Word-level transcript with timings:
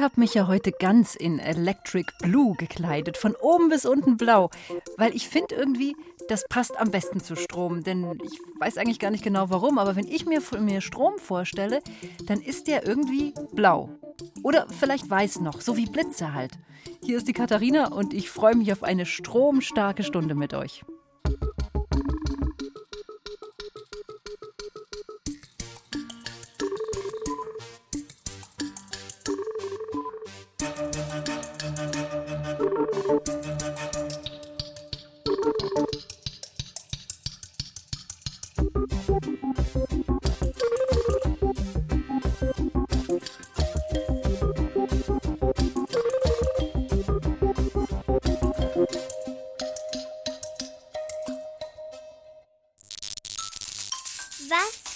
Ich 0.00 0.04
habe 0.04 0.18
mich 0.18 0.32
ja 0.32 0.46
heute 0.46 0.72
ganz 0.72 1.14
in 1.14 1.38
Electric 1.38 2.10
Blue 2.22 2.56
gekleidet, 2.56 3.18
von 3.18 3.36
oben 3.36 3.68
bis 3.68 3.84
unten 3.84 4.16
blau, 4.16 4.48
weil 4.96 5.14
ich 5.14 5.28
finde 5.28 5.54
irgendwie, 5.56 5.94
das 6.30 6.46
passt 6.48 6.74
am 6.80 6.90
besten 6.90 7.20
zu 7.20 7.36
Strom, 7.36 7.82
denn 7.82 8.18
ich 8.24 8.40
weiß 8.58 8.78
eigentlich 8.78 8.98
gar 8.98 9.10
nicht 9.10 9.22
genau 9.22 9.50
warum, 9.50 9.78
aber 9.78 9.96
wenn 9.96 10.08
ich 10.08 10.24
mir, 10.24 10.40
mir 10.58 10.80
Strom 10.80 11.18
vorstelle, 11.18 11.82
dann 12.24 12.40
ist 12.40 12.66
der 12.66 12.86
irgendwie 12.86 13.34
blau. 13.52 13.90
Oder 14.42 14.68
vielleicht 14.70 15.10
weiß 15.10 15.40
noch, 15.40 15.60
so 15.60 15.76
wie 15.76 15.84
Blitze 15.84 16.32
halt. 16.32 16.52
Hier 17.04 17.18
ist 17.18 17.28
die 17.28 17.34
Katharina 17.34 17.88
und 17.88 18.14
ich 18.14 18.30
freue 18.30 18.56
mich 18.56 18.72
auf 18.72 18.82
eine 18.82 19.04
stromstarke 19.04 20.02
Stunde 20.02 20.34
mit 20.34 20.54
euch. 20.54 20.82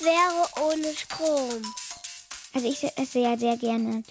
Wäre 0.04 0.68
ohne 0.68 0.94
Strom? 0.94 1.62
Also 2.52 2.68
ich 2.68 2.84
esse 2.96 3.20
ja 3.20 3.36
sehr 3.36 3.56
gerne 3.56 4.02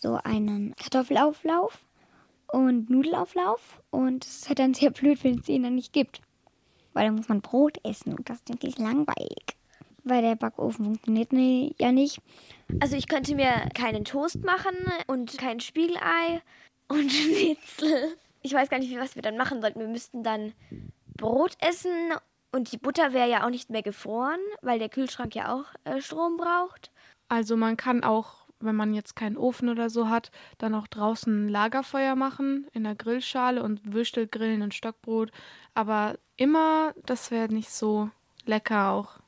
so 0.00 0.18
einen 0.24 0.74
Kartoffelauflauf 0.76 1.78
und 2.48 2.90
Nudelauflauf 2.90 3.80
und 3.90 4.24
es 4.24 4.38
ist 4.38 4.48
halt 4.48 4.58
dann 4.58 4.74
sehr 4.74 4.90
blöd, 4.90 5.22
wenn 5.22 5.38
es 5.38 5.46
den 5.46 5.62
dann 5.62 5.74
nicht 5.74 5.92
gibt. 5.92 6.20
Weil 6.92 7.06
dann 7.06 7.16
muss 7.16 7.28
man 7.28 7.40
Brot 7.40 7.78
essen 7.84 8.14
und 8.14 8.28
das 8.28 8.38
ist 8.38 8.48
wirklich 8.48 8.78
langweilig. 8.78 9.56
Weil 10.04 10.22
der 10.22 10.34
Backofen 10.34 10.84
funktioniert 10.84 11.32
ja 11.78 11.92
nicht. 11.92 12.20
Also 12.80 12.96
ich 12.96 13.06
könnte 13.06 13.34
mir 13.34 13.68
keinen 13.74 14.04
Toast 14.04 14.42
machen 14.42 14.76
und 15.06 15.38
kein 15.38 15.60
Spiegelei 15.60 16.42
und 16.88 17.10
Schnitzel. 17.12 18.16
Ich 18.42 18.52
weiß 18.52 18.68
gar 18.68 18.78
nicht, 18.78 18.90
wie 18.90 18.98
was 18.98 19.14
wir 19.14 19.22
dann 19.22 19.36
machen 19.36 19.62
sollten. 19.62 19.80
Wir 19.80 19.88
müssten 19.88 20.22
dann 20.22 20.52
Brot 21.16 21.56
essen 21.60 22.12
und 22.52 22.70
die 22.70 22.78
Butter 22.78 23.12
wäre 23.12 23.28
ja 23.28 23.44
auch 23.44 23.50
nicht 23.50 23.70
mehr 23.70 23.82
gefroren, 23.82 24.40
weil 24.60 24.78
der 24.78 24.88
Kühlschrank 24.88 25.34
ja 25.34 25.52
auch 25.54 25.64
äh, 25.84 26.00
Strom 26.00 26.36
braucht. 26.36 26.90
Also 27.28 27.56
man 27.56 27.76
kann 27.76 28.04
auch, 28.04 28.46
wenn 28.60 28.76
man 28.76 28.92
jetzt 28.92 29.16
keinen 29.16 29.38
Ofen 29.38 29.70
oder 29.70 29.88
so 29.88 30.08
hat, 30.08 30.30
dann 30.58 30.74
auch 30.74 30.86
draußen 30.86 31.46
ein 31.46 31.48
Lagerfeuer 31.48 32.14
machen 32.14 32.66
in 32.72 32.84
der 32.84 32.94
Grillschale 32.94 33.62
und 33.62 33.94
Würstel 33.94 34.28
grillen 34.28 34.62
und 34.62 34.74
Stockbrot. 34.74 35.32
Aber 35.74 36.18
immer, 36.36 36.92
das 37.06 37.30
wäre 37.30 37.52
nicht 37.52 37.70
so 37.70 38.10
lecker 38.44 38.90
auch. 38.90 39.18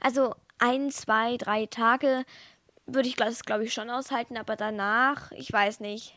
Also 0.00 0.34
ein, 0.58 0.90
zwei, 0.90 1.36
drei 1.36 1.66
Tage 1.66 2.24
würde 2.86 3.08
ich 3.08 3.16
das, 3.16 3.42
glaube 3.42 3.64
ich, 3.64 3.74
schon 3.74 3.90
aushalten, 3.90 4.36
aber 4.36 4.56
danach, 4.56 5.32
ich 5.32 5.52
weiß 5.52 5.80
nicht. 5.80 6.14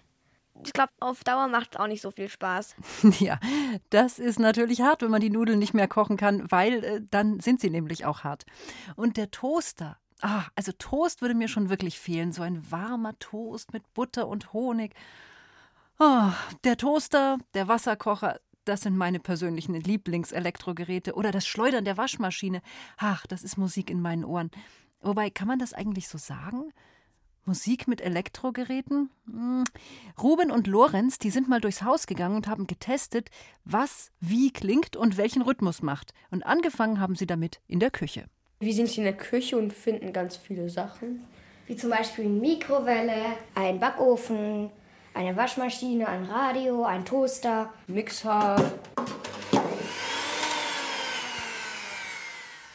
Ich 0.66 0.74
glaube, 0.74 0.92
auf 1.00 1.24
Dauer 1.24 1.48
macht 1.48 1.74
es 1.74 1.80
auch 1.80 1.88
nicht 1.88 2.02
so 2.02 2.12
viel 2.12 2.30
Spaß. 2.30 2.76
Ja, 3.20 3.40
das 3.90 4.20
ist 4.20 4.40
natürlich 4.40 4.82
hart, 4.82 5.02
wenn 5.02 5.12
man 5.12 5.22
die 5.22 5.30
Nudeln 5.30 5.60
nicht 5.60 5.74
mehr 5.74 5.88
kochen 5.88 6.18
kann, 6.18 6.50
weil 6.52 6.84
äh, 6.84 7.02
dann 7.10 7.40
sind 7.40 7.60
sie 7.60 7.70
nämlich 7.70 8.06
auch 8.06 8.24
hart. 8.24 8.46
Und 8.96 9.18
der 9.18 9.32
Toaster, 9.32 9.98
ah, 10.22 10.46
also 10.56 10.72
Toast 10.72 11.22
würde 11.22 11.36
mir 11.36 11.48
schon 11.48 11.70
wirklich 11.70 12.00
fehlen, 12.00 12.32
so 12.32 12.42
ein 12.42 12.70
warmer 12.72 13.18
Toast 13.20 13.74
mit 13.74 13.94
Butter 13.94 14.28
und 14.28 14.54
Honig. 14.54 14.94
Ah, 16.00 16.34
der 16.64 16.78
Toaster, 16.78 17.38
der 17.54 17.68
Wasserkocher, 17.68 18.40
das 18.66 18.82
sind 18.82 18.96
meine 18.96 19.20
persönlichen 19.20 19.74
Lieblingselektrogeräte 19.76 21.16
oder 21.16 21.32
das 21.32 21.48
Schleudern 21.48 21.86
der 21.86 21.98
Waschmaschine. 21.98 22.62
Ach, 22.98 23.26
das 23.28 23.44
ist 23.44 23.58
Musik 23.58 23.90
in 23.90 24.02
meinen 24.02 24.24
Ohren. 24.24 24.52
Wobei, 25.02 25.30
kann 25.30 25.48
man 25.48 25.60
das 25.60 25.74
eigentlich 25.74 26.08
so 26.08 26.18
sagen? 26.18 26.72
Musik 27.46 27.88
mit 27.88 28.02
Elektrogeräten? 28.02 29.10
Hm. 29.26 29.64
Ruben 30.22 30.52
und 30.52 30.68
Lorenz, 30.68 31.18
die 31.18 31.32
sind 31.32 31.50
mal 31.50 31.62
durchs 31.62 31.82
Haus 31.82 32.08
gegangen 32.08 32.36
und 32.36 32.48
haben 32.48 32.68
getestet, 32.68 33.30
was 33.66 34.12
wie 34.20 34.52
klingt 34.52 34.96
und 34.96 35.18
welchen 35.18 35.42
Rhythmus 35.42 35.82
macht. 35.82 36.14
Und 36.30 36.46
angefangen 36.46 37.00
haben 37.00 37.16
sie 37.16 37.26
damit 37.26 37.62
in 37.68 37.80
der 37.80 37.92
Küche. 37.92 38.26
Wir 38.60 38.74
sind 38.74 38.96
in 38.98 39.06
der 39.06 39.18
Küche 39.18 39.58
und 39.58 39.74
finden 39.74 40.14
ganz 40.14 40.38
viele 40.38 40.70
Sachen. 40.70 41.26
Wie 41.66 41.76
zum 41.76 41.90
Beispiel 41.90 42.26
eine 42.26 42.34
Mikrowelle, 42.36 43.38
ein 43.56 43.80
Backofen, 43.80 44.70
eine 45.14 45.36
Waschmaschine, 45.36 46.08
ein 46.08 46.26
Radio, 46.26 46.84
ein 46.84 47.04
Toaster. 47.04 47.74
Mixer. 47.88 48.56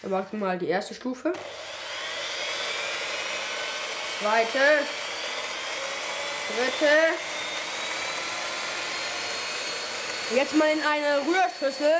Da 0.02 0.08
machen 0.08 0.26
wir 0.32 0.38
mal 0.38 0.58
die 0.58 0.66
erste 0.66 0.94
Stufe. 0.94 1.32
Zweite. 4.20 4.58
Dritte. 6.56 6.92
Jetzt 10.34 10.56
mal 10.56 10.68
in 10.72 10.82
eine 10.82 11.20
Rührschüssel. 11.26 11.92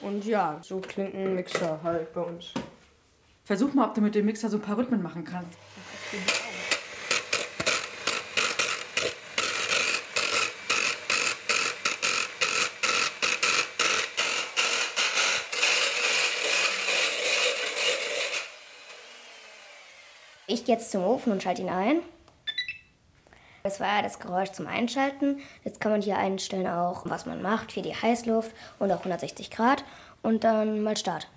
Und 0.00 0.24
ja, 0.24 0.58
so 0.62 0.80
klingt 0.80 1.14
ein 1.14 1.34
Mixer 1.34 1.80
halt 1.82 2.12
bei 2.14 2.20
uns. 2.20 2.52
Versuch 3.44 3.74
mal, 3.74 3.88
ob 3.88 3.94
du 3.94 4.00
mit 4.00 4.14
dem 4.14 4.26
Mixer 4.26 4.48
so 4.48 4.58
ein 4.58 4.62
paar 4.62 4.78
Rhythmen 4.78 5.02
machen 5.02 5.24
kannst. 5.24 5.58
Ich 6.12 6.49
jetzt 20.70 20.90
zum 20.90 21.04
Ofen 21.04 21.32
und 21.32 21.42
schalte 21.42 21.62
ihn 21.62 21.68
ein. 21.68 22.00
Das 23.62 23.78
war 23.78 23.96
ja 23.96 24.02
das 24.02 24.18
Geräusch 24.18 24.52
zum 24.52 24.66
Einschalten. 24.66 25.40
Jetzt 25.64 25.80
kann 25.80 25.92
man 25.92 26.00
hier 26.00 26.16
einstellen 26.16 26.66
auch, 26.66 27.02
was 27.04 27.26
man 27.26 27.42
macht 27.42 27.72
für 27.72 27.82
die 27.82 27.94
Heißluft 27.94 28.52
und 28.78 28.90
auch 28.90 28.98
160 28.98 29.50
Grad. 29.50 29.84
Und 30.22 30.44
dann 30.44 30.82
mal 30.82 30.96
Start. 30.96 31.28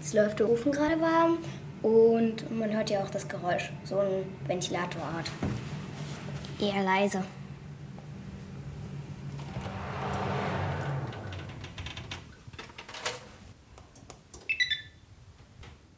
Jetzt 0.00 0.14
läuft 0.14 0.40
der 0.40 0.50
Ofen 0.50 0.72
gerade 0.72 1.00
warm 1.00 1.38
und 1.82 2.50
man 2.50 2.70
hört 2.70 2.90
ja 2.90 3.02
auch 3.02 3.10
das 3.10 3.26
Geräusch. 3.28 3.72
So 3.84 3.98
ein 3.98 4.26
Ventilatorart. 4.46 5.30
Eher 6.62 6.84
leise. 6.84 7.24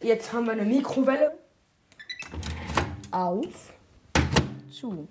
Jetzt 0.00 0.32
haben 0.32 0.46
wir 0.46 0.52
eine 0.52 0.64
Mikrowelle. 0.64 1.38
Auf. 3.10 3.74
Zu. 4.70 5.06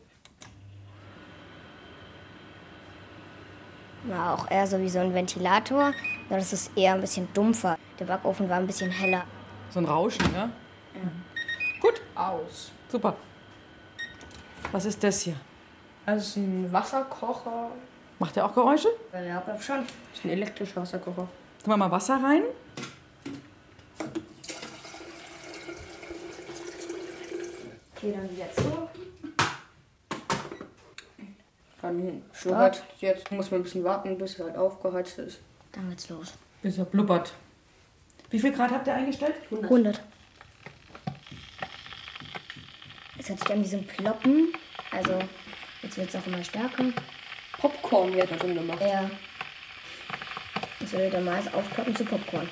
War 4.06 4.34
auch 4.34 4.50
eher 4.50 4.66
so 4.66 4.80
wie 4.80 4.90
so 4.90 4.98
ein 4.98 5.14
Ventilator, 5.14 5.94
nur 6.30 6.40
das 6.40 6.52
ist 6.52 6.76
eher 6.76 6.96
ein 6.96 7.02
bisschen 7.02 7.32
dumpfer. 7.32 7.78
Der 8.00 8.06
Backofen 8.06 8.50
war 8.50 8.58
ein 8.58 8.66
bisschen 8.66 8.90
heller. 8.90 9.24
So 9.70 9.80
ein 9.80 9.86
Rauschen, 9.86 10.34
ja? 10.34 10.50
Gut. 11.80 12.02
Aus. 12.16 12.72
Super. 12.90 13.16
Was 14.74 14.86
ist 14.86 15.04
das 15.04 15.22
hier? 15.22 15.36
Also 16.04 16.20
es 16.20 16.30
ist 16.30 16.38
ein 16.38 16.74
Wasserkocher. 16.74 17.70
Macht 18.18 18.36
der 18.36 18.44
auch 18.44 18.56
Geräusche? 18.56 18.88
Ja, 19.14 19.40
glaub 19.40 19.62
schon. 19.62 19.86
Das 19.86 20.18
ist 20.18 20.25
ein 20.25 20.31
elektrischer 20.31 20.81
Wasserkocher. 20.81 21.28
Tun 21.64 21.74
wir 21.74 21.78
mal 21.78 21.92
Wasser 21.92 22.16
rein. 22.16 22.42
Okay, 27.96 28.14
dann 28.16 28.28
wieder 28.31 28.52
zu. 28.52 28.90
Dann 31.80 32.24
schluckert. 32.34 32.84
Jetzt 33.00 33.31
muss 33.31 33.52
man 33.52 33.60
ein 33.60 33.64
bisschen 33.64 33.84
warten, 33.84 34.18
bis 34.18 34.40
es 34.40 34.44
halt 34.44 34.58
aufgeheizt 34.58 35.19
ist. 35.19 35.40
Dann 35.72 35.88
geht's 35.92 36.10
los. 36.10 36.34
Bis 36.64 36.80
er 36.80 36.86
blubbert. 36.86 37.31
Wie 38.31 38.40
viel 38.40 38.52
Grad 38.52 38.72
habt 38.72 38.88
ihr 38.88 38.96
eingestellt? 38.96 39.36
100. 39.52 40.02
Es 43.24 43.30
hört 43.30 43.40
sich 43.40 43.52
an 43.52 43.64
wie 43.64 43.68
so 43.68 43.78
ein 43.78 43.88
Ploppen. 43.88 44.54
Also, 44.92 45.18
jetzt 45.81 45.96
wird 45.96 46.10
es 46.10 46.16
auch 46.18 46.28
immer 46.28 46.44
stärker. 46.44 46.84
Popcorn 47.58 48.14
wird 48.14 48.30
da 48.30 48.36
drin 48.36 48.54
gemacht. 48.54 48.81
Ja. 48.81 49.10
Jetzt 50.81 50.92
würde 50.92 51.10
der 51.10 51.22
Mais 51.22 51.46
aufploppen 51.54 51.96
zu 51.96 52.04
Popcorn. 52.04 52.50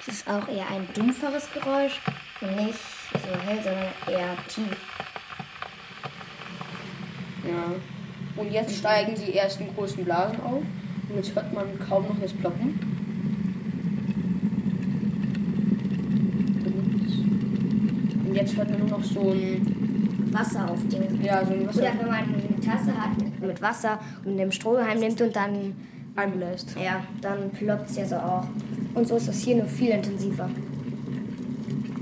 Es 0.00 0.08
ist 0.08 0.28
auch 0.28 0.48
eher 0.48 0.68
ein 0.68 0.88
dumpferes 0.92 1.48
Geräusch 1.52 2.00
und 2.40 2.56
nicht 2.56 2.80
so 3.12 3.40
hell, 3.46 3.62
sondern 3.62 3.92
eher 4.08 4.36
tief. 4.48 4.76
Ja. 7.44 7.76
Und 8.42 8.50
jetzt 8.50 8.76
steigen 8.76 9.14
die 9.14 9.36
ersten 9.36 9.72
großen 9.72 10.04
Blasen 10.04 10.40
auf. 10.40 10.64
Und 11.08 11.16
jetzt 11.16 11.32
hört 11.32 11.52
man 11.52 11.78
kaum 11.78 12.08
noch 12.08 12.20
das 12.20 12.32
Ploppen. 12.32 12.96
Und 18.26 18.35
jetzt 18.46 18.56
hört 18.56 18.70
man 18.70 18.78
nur 18.80 18.98
noch 18.98 19.04
so 19.04 19.30
ein, 19.30 20.32
Wasser 20.32 20.70
auf 20.70 20.78
dem. 20.88 21.22
ja, 21.22 21.44
so 21.44 21.52
ein 21.52 21.66
Wasser 21.66 21.80
Oder 21.80 21.92
wenn 21.98 22.06
man 22.06 22.14
eine 22.16 22.60
Tasse 22.60 22.96
hat 22.96 23.40
mit 23.40 23.62
Wasser 23.62 23.98
und 24.24 24.36
dem 24.36 24.52
Strohhalm 24.52 25.00
nimmt 25.00 25.20
und 25.20 25.34
dann, 25.34 25.74
einbläst. 26.14 26.76
ja, 26.82 27.02
dann 27.20 27.50
ploppt 27.50 27.90
es 27.90 27.96
ja 27.96 28.06
so 28.06 28.16
auch. 28.16 28.46
Und 28.94 29.08
so 29.08 29.16
ist 29.16 29.28
das 29.28 29.40
hier 29.40 29.56
nur 29.56 29.66
viel 29.66 29.90
intensiver. 29.90 30.48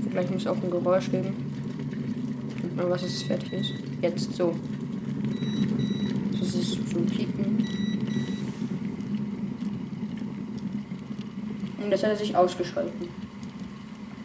Vielleicht 0.09 0.31
muss 0.31 0.47
auch 0.47 0.61
ein 0.61 0.69
Geräusch 0.69 1.11
geben. 1.11 1.33
Weiß, 2.75 3.01
dass 3.01 3.03
es 3.03 3.23
fertig 3.23 3.53
ist. 3.53 3.73
Jetzt 4.01 4.33
so. 4.33 4.53
Das 6.39 6.53
ist 6.53 6.73
so 6.89 6.97
ein 6.97 7.05
Piepen. 7.05 7.67
Und 11.81 11.91
das 11.91 12.03
hat 12.03 12.11
er 12.11 12.15
sich 12.15 12.35
ausgeschalten. 12.35 13.09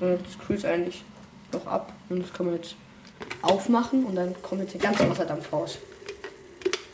Und 0.00 0.10
jetzt 0.10 0.50
es 0.50 0.64
eigentlich 0.64 1.04
noch 1.52 1.66
ab. 1.66 1.92
Und 2.08 2.22
das 2.22 2.32
kann 2.32 2.46
man 2.46 2.56
jetzt 2.56 2.76
aufmachen 3.42 4.04
und 4.04 4.14
dann 4.14 4.34
kommt 4.42 4.62
jetzt 4.62 4.74
der 4.74 4.80
ganze 4.80 5.08
Wasserdampf 5.08 5.52
raus. 5.52 5.78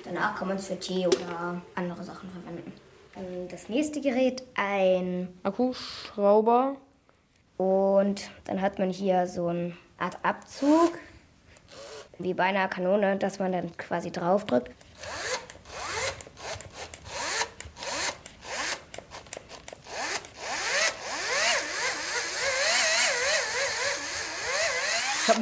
Danach 0.05 0.37
kann 0.37 0.49
man 0.49 0.57
es 0.57 0.69
für 0.69 0.79
Tee 0.79 1.07
oder 1.07 1.61
andere 1.75 2.05
Sachen 2.05 2.31
verwenden. 2.31 2.73
Dann 3.15 3.49
das 3.49 3.69
nächste 3.69 4.01
Gerät, 4.01 4.43
ein 4.55 5.29
Akkuschrauber. 5.43 6.77
Und 7.57 8.31
dann 8.45 8.61
hat 8.61 8.79
man 8.79 8.91
hier 8.91 9.27
so 9.27 9.47
eine 9.47 9.73
Art 9.99 10.19
Abzug, 10.23 10.99
wie 12.19 12.35
bei 12.35 12.45
einer 12.45 12.69
Kanone, 12.69 13.17
dass 13.17 13.39
man 13.39 13.53
dann 13.53 13.77
quasi 13.77 14.13
draufdrückt. 14.13 14.71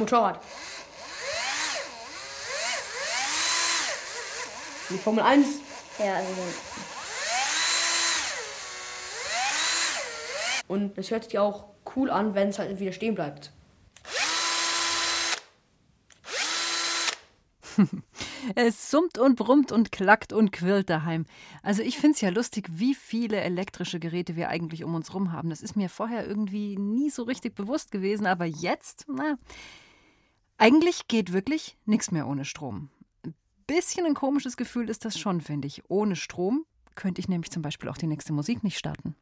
Ein 0.05 0.11
Motorrad. 0.11 0.39
Die 4.91 4.97
Formel 4.99 5.23
1. 5.23 5.47
Ja, 5.97 6.15
also 6.15 6.27
Und 10.67 10.97
das 10.97 11.09
hört 11.09 11.23
sich 11.23 11.39
auch 11.39 11.65
cool 11.95 12.11
an, 12.11 12.35
wenn 12.35 12.49
es 12.49 12.59
halt 12.59 12.79
wieder 12.79 12.91
stehen 12.91 13.15
bleibt. 13.15 13.51
Es 18.53 18.91
summt 18.91 19.17
und 19.17 19.37
brummt 19.37 19.71
und 19.71 19.91
klackt 19.91 20.31
und 20.31 20.51
quirlt 20.51 20.87
daheim. 20.87 21.25
Also 21.63 21.81
ich 21.81 21.97
finde 21.97 22.13
es 22.13 22.21
ja 22.21 22.29
lustig, 22.29 22.67
wie 22.71 22.93
viele 22.93 23.37
elektrische 23.41 23.99
Geräte 23.99 24.35
wir 24.35 24.49
eigentlich 24.49 24.83
um 24.83 24.93
uns 24.93 25.15
rum 25.15 25.31
haben. 25.31 25.49
Das 25.49 25.63
ist 25.63 25.75
mir 25.75 25.89
vorher 25.89 26.27
irgendwie 26.27 26.77
nie 26.77 27.09
so 27.09 27.23
richtig 27.23 27.55
bewusst 27.55 27.91
gewesen, 27.91 28.27
aber 28.27 28.45
jetzt, 28.45 29.05
na, 29.07 29.39
eigentlich 30.57 31.07
geht 31.07 31.33
wirklich 31.33 31.77
nichts 31.85 32.11
mehr 32.11 32.27
ohne 32.27 32.45
Strom. 32.45 32.89
Ein 33.25 33.33
bisschen 33.67 34.05
ein 34.05 34.13
komisches 34.13 34.57
Gefühl 34.57 34.89
ist 34.89 35.05
das 35.05 35.19
schon, 35.19 35.41
finde 35.41 35.67
ich. 35.67 35.83
Ohne 35.89 36.15
Strom 36.15 36.65
könnte 36.95 37.19
ich 37.19 37.27
nämlich 37.27 37.51
zum 37.51 37.61
Beispiel 37.61 37.89
auch 37.89 37.97
die 37.97 38.07
nächste 38.07 38.33
Musik 38.33 38.63
nicht 38.63 38.77
starten. 38.77 39.15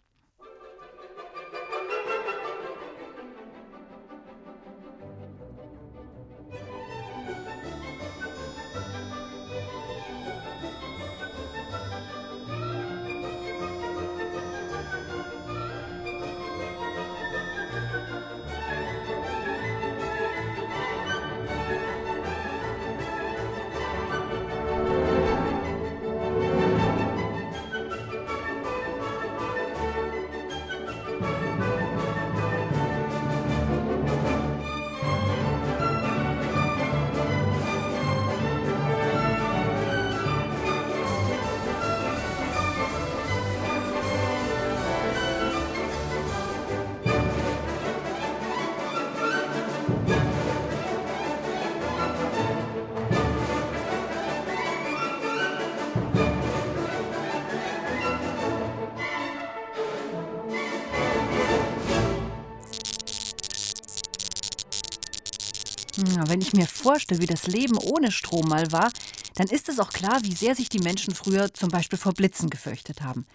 Wenn 66.33 66.41
ich 66.41 66.53
mir 66.53 66.65
vorstelle, 66.65 67.21
wie 67.21 67.27
das 67.27 67.45
Leben 67.45 67.77
ohne 67.77 68.11
Strom 68.11 68.47
mal 68.47 68.71
war, 68.71 68.89
dann 69.35 69.45
ist 69.45 69.69
es 69.69 69.79
auch 69.79 69.91
klar, 69.91 70.19
wie 70.23 70.33
sehr 70.33 70.55
sich 70.55 70.67
die 70.67 70.79
Menschen 70.79 71.13
früher 71.13 71.53
zum 71.53 71.69
Beispiel 71.69 71.99
vor 71.99 72.13
Blitzen 72.13 72.49
gefürchtet 72.49 73.03
haben. 73.03 73.27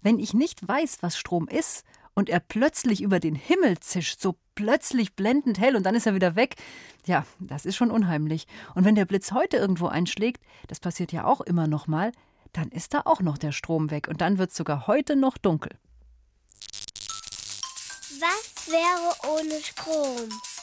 Wenn 0.00 0.20
ich 0.20 0.32
nicht 0.32 0.66
weiß, 0.66 0.98
was 1.00 1.18
Strom 1.18 1.48
ist 1.48 1.82
und 2.14 2.30
er 2.30 2.38
plötzlich 2.38 3.02
über 3.02 3.18
den 3.18 3.34
Himmel 3.34 3.80
zischt, 3.80 4.20
so 4.20 4.36
plötzlich 4.54 5.14
blendend 5.14 5.58
hell 5.58 5.74
und 5.74 5.82
dann 5.82 5.96
ist 5.96 6.06
er 6.06 6.14
wieder 6.14 6.36
weg, 6.36 6.54
ja, 7.04 7.26
das 7.40 7.66
ist 7.66 7.74
schon 7.74 7.90
unheimlich. 7.90 8.46
Und 8.76 8.84
wenn 8.84 8.94
der 8.94 9.06
Blitz 9.06 9.32
heute 9.32 9.56
irgendwo 9.56 9.88
einschlägt, 9.88 10.40
das 10.68 10.78
passiert 10.78 11.10
ja 11.10 11.24
auch 11.24 11.40
immer 11.40 11.66
noch 11.66 11.88
mal, 11.88 12.12
dann 12.52 12.68
ist 12.68 12.94
da 12.94 13.02
auch 13.06 13.22
noch 13.22 13.38
der 13.38 13.50
Strom 13.50 13.90
weg 13.90 14.06
und 14.06 14.20
dann 14.20 14.38
wird 14.38 14.50
es 14.50 14.56
sogar 14.56 14.86
heute 14.86 15.16
noch 15.16 15.36
dunkel. 15.36 15.72
Was 18.20 18.68
wäre 18.68 19.34
ohne 19.34 19.60
Strom? 19.60 20.55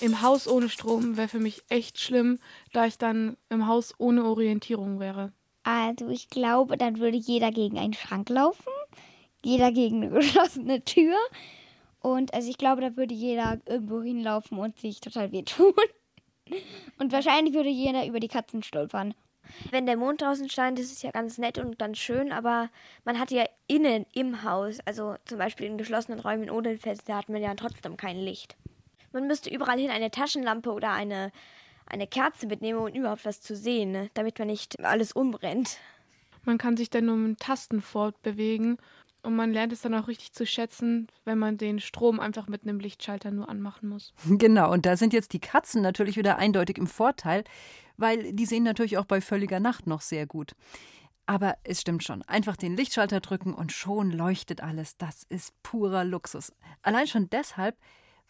Im 0.00 0.20
Haus 0.20 0.46
ohne 0.46 0.68
Strom 0.68 1.16
wäre 1.16 1.28
für 1.28 1.38
mich 1.38 1.62
echt 1.68 1.98
schlimm, 1.98 2.38
da 2.72 2.84
ich 2.84 2.98
dann 2.98 3.36
im 3.48 3.66
Haus 3.66 3.94
ohne 3.98 4.24
Orientierung 4.24 5.00
wäre. 5.00 5.32
Also 5.62 6.08
ich 6.08 6.28
glaube, 6.28 6.76
dann 6.76 6.98
würde 6.98 7.16
jeder 7.16 7.50
gegen 7.50 7.78
einen 7.78 7.94
Schrank 7.94 8.28
laufen, 8.28 8.72
jeder 9.42 9.72
gegen 9.72 10.02
eine 10.02 10.10
geschlossene 10.14 10.84
Tür. 10.84 11.16
Und 12.00 12.34
also 12.34 12.50
ich 12.50 12.58
glaube, 12.58 12.82
da 12.82 12.96
würde 12.96 13.14
jeder 13.14 13.58
irgendwo 13.66 14.02
hinlaufen 14.02 14.58
und 14.58 14.78
sich 14.78 15.00
total 15.00 15.32
wehtun. 15.32 15.72
Und 17.00 17.10
wahrscheinlich 17.10 17.54
würde 17.54 17.68
jeder 17.68 18.06
über 18.06 18.20
die 18.20 18.28
Katzen 18.28 18.62
stolpern. 18.62 19.14
Wenn 19.72 19.86
der 19.86 19.96
Mond 19.96 20.22
draußen 20.22 20.48
scheint, 20.48 20.78
ist 20.78 20.92
es 20.92 21.02
ja 21.02 21.10
ganz 21.10 21.38
nett 21.38 21.58
und 21.58 21.76
ganz 21.76 21.98
schön, 21.98 22.30
aber 22.30 22.70
man 23.04 23.18
hat 23.18 23.32
ja 23.32 23.44
innen 23.66 24.06
im 24.14 24.44
Haus, 24.44 24.78
also 24.84 25.16
zum 25.24 25.38
Beispiel 25.38 25.66
in 25.66 25.76
geschlossenen 25.76 26.20
Räumen 26.20 26.48
ohne 26.48 26.78
Fenster, 26.78 27.16
hat 27.16 27.28
man 27.28 27.42
ja 27.42 27.52
trotzdem 27.56 27.96
kein 27.96 28.18
Licht. 28.18 28.56
Man 29.16 29.28
müsste 29.28 29.48
überall 29.48 29.78
hin 29.78 29.88
eine 29.88 30.10
Taschenlampe 30.10 30.70
oder 30.70 30.92
eine, 30.92 31.32
eine 31.86 32.06
Kerze 32.06 32.46
mitnehmen, 32.46 32.78
um 32.78 32.88
überhaupt 32.88 33.24
was 33.24 33.40
zu 33.40 33.56
sehen, 33.56 33.90
ne? 33.90 34.10
damit 34.12 34.38
man 34.38 34.48
nicht 34.48 34.84
alles 34.84 35.12
umbrennt. 35.12 35.78
Man 36.44 36.58
kann 36.58 36.76
sich 36.76 36.90
dann 36.90 37.06
nur 37.06 37.16
mit 37.16 37.40
Tasten 37.40 37.80
fortbewegen 37.80 38.76
Und 39.22 39.34
man 39.34 39.54
lernt 39.54 39.72
es 39.72 39.80
dann 39.80 39.94
auch 39.94 40.06
richtig 40.06 40.32
zu 40.32 40.44
schätzen, 40.44 41.08
wenn 41.24 41.38
man 41.38 41.56
den 41.56 41.80
Strom 41.80 42.20
einfach 42.20 42.46
mit 42.46 42.64
einem 42.64 42.78
Lichtschalter 42.78 43.30
nur 43.30 43.48
anmachen 43.48 43.88
muss. 43.88 44.12
Genau, 44.26 44.70
und 44.70 44.84
da 44.84 44.98
sind 44.98 45.14
jetzt 45.14 45.32
die 45.32 45.40
Katzen 45.40 45.80
natürlich 45.80 46.18
wieder 46.18 46.36
eindeutig 46.36 46.76
im 46.76 46.86
Vorteil, 46.86 47.44
weil 47.96 48.34
die 48.34 48.44
sehen 48.44 48.64
natürlich 48.64 48.98
auch 48.98 49.06
bei 49.06 49.22
völliger 49.22 49.60
Nacht 49.60 49.86
noch 49.86 50.02
sehr 50.02 50.26
gut. 50.26 50.54
Aber 51.24 51.56
es 51.64 51.80
stimmt 51.80 52.04
schon, 52.04 52.20
einfach 52.24 52.56
den 52.58 52.76
Lichtschalter 52.76 53.20
drücken 53.20 53.54
und 53.54 53.72
schon 53.72 54.10
leuchtet 54.12 54.60
alles. 54.60 54.98
Das 54.98 55.22
ist 55.30 55.54
purer 55.62 56.04
Luxus. 56.04 56.52
Allein 56.82 57.06
schon 57.06 57.30
deshalb, 57.30 57.78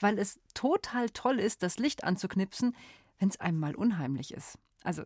weil 0.01 0.19
es 0.19 0.41
total 0.55 1.11
toll 1.11 1.39
ist, 1.39 1.63
das 1.63 1.79
Licht 1.79 2.05
anzuknipsen, 2.05 2.75
wenn 3.19 3.29
es 3.29 3.41
einem 3.41 3.59
mal 3.59 3.75
unheimlich 3.75 4.33
ist. 4.33 4.59
Also 4.83 5.03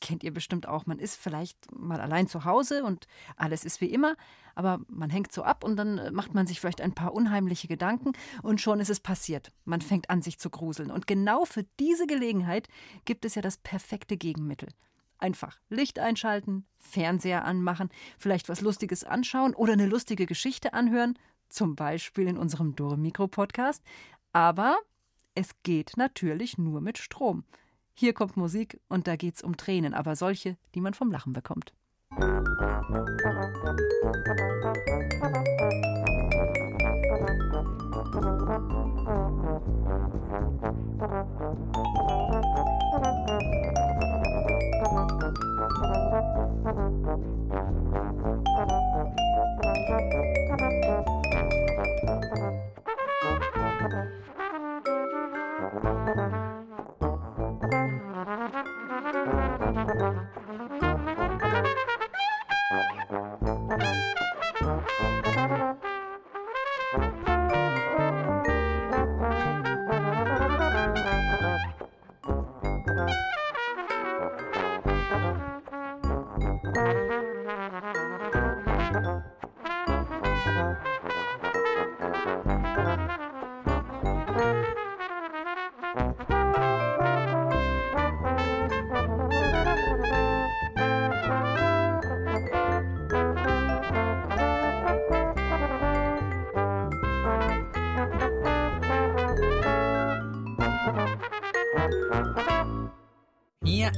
kennt 0.00 0.24
ihr 0.24 0.32
bestimmt 0.32 0.66
auch, 0.66 0.86
man 0.86 0.98
ist 0.98 1.16
vielleicht 1.16 1.70
mal 1.72 2.00
allein 2.00 2.26
zu 2.26 2.44
Hause 2.44 2.84
und 2.84 3.06
alles 3.36 3.64
ist 3.64 3.80
wie 3.80 3.90
immer, 3.90 4.16
aber 4.54 4.80
man 4.88 5.10
hängt 5.10 5.32
so 5.32 5.42
ab 5.42 5.62
und 5.62 5.76
dann 5.76 5.98
äh, 5.98 6.10
macht 6.10 6.34
man 6.34 6.46
sich 6.46 6.60
vielleicht 6.60 6.80
ein 6.80 6.94
paar 6.94 7.12
unheimliche 7.12 7.68
Gedanken 7.68 8.12
und 8.42 8.60
schon 8.60 8.80
ist 8.80 8.90
es 8.90 9.00
passiert. 9.00 9.52
Man 9.64 9.80
fängt 9.80 10.10
an, 10.10 10.22
sich 10.22 10.38
zu 10.38 10.50
gruseln. 10.50 10.90
Und 10.90 11.06
genau 11.06 11.44
für 11.44 11.64
diese 11.78 12.06
Gelegenheit 12.06 12.68
gibt 13.04 13.24
es 13.24 13.34
ja 13.34 13.42
das 13.42 13.58
perfekte 13.58 14.16
Gegenmittel. 14.16 14.70
Einfach 15.18 15.60
Licht 15.68 15.98
einschalten, 15.98 16.66
Fernseher 16.78 17.44
anmachen, 17.44 17.90
vielleicht 18.18 18.48
was 18.48 18.62
Lustiges 18.62 19.04
anschauen 19.04 19.54
oder 19.54 19.74
eine 19.74 19.86
lustige 19.86 20.24
Geschichte 20.24 20.72
anhören, 20.72 21.18
zum 21.50 21.76
Beispiel 21.76 22.26
in 22.26 22.38
unserem 22.38 22.74
Dore 22.74 22.96
Mikro 22.96 23.28
Podcast. 23.28 23.82
Aber 24.32 24.78
es 25.34 25.50
geht 25.62 25.96
natürlich 25.96 26.58
nur 26.58 26.80
mit 26.80 26.98
Strom. 26.98 27.44
Hier 27.94 28.14
kommt 28.14 28.36
Musik 28.36 28.80
und 28.88 29.06
da 29.06 29.16
geht's 29.16 29.42
um 29.42 29.56
Tränen, 29.56 29.94
aber 29.94 30.16
solche, 30.16 30.56
die 30.74 30.80
man 30.80 30.94
vom 30.94 31.10
Lachen 31.10 31.32
bekommt. 31.32 31.72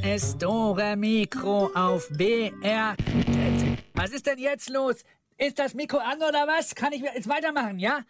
Hier 0.02 0.16
ist 0.16 0.42
Dore 0.42 0.96
Mikro 0.96 1.70
auf 1.74 2.08
BR. 2.10 2.96
Was 3.94 4.10
ist 4.10 4.26
denn 4.26 4.38
jetzt 4.38 4.68
los? 4.68 5.04
Ist 5.38 5.60
das 5.60 5.74
Mikro 5.74 5.98
an 5.98 6.16
oder 6.16 6.46
was? 6.48 6.74
Kann 6.74 6.92
ich 6.92 7.02
jetzt 7.02 7.28
weitermachen, 7.28 7.78
ja? 7.78 8.00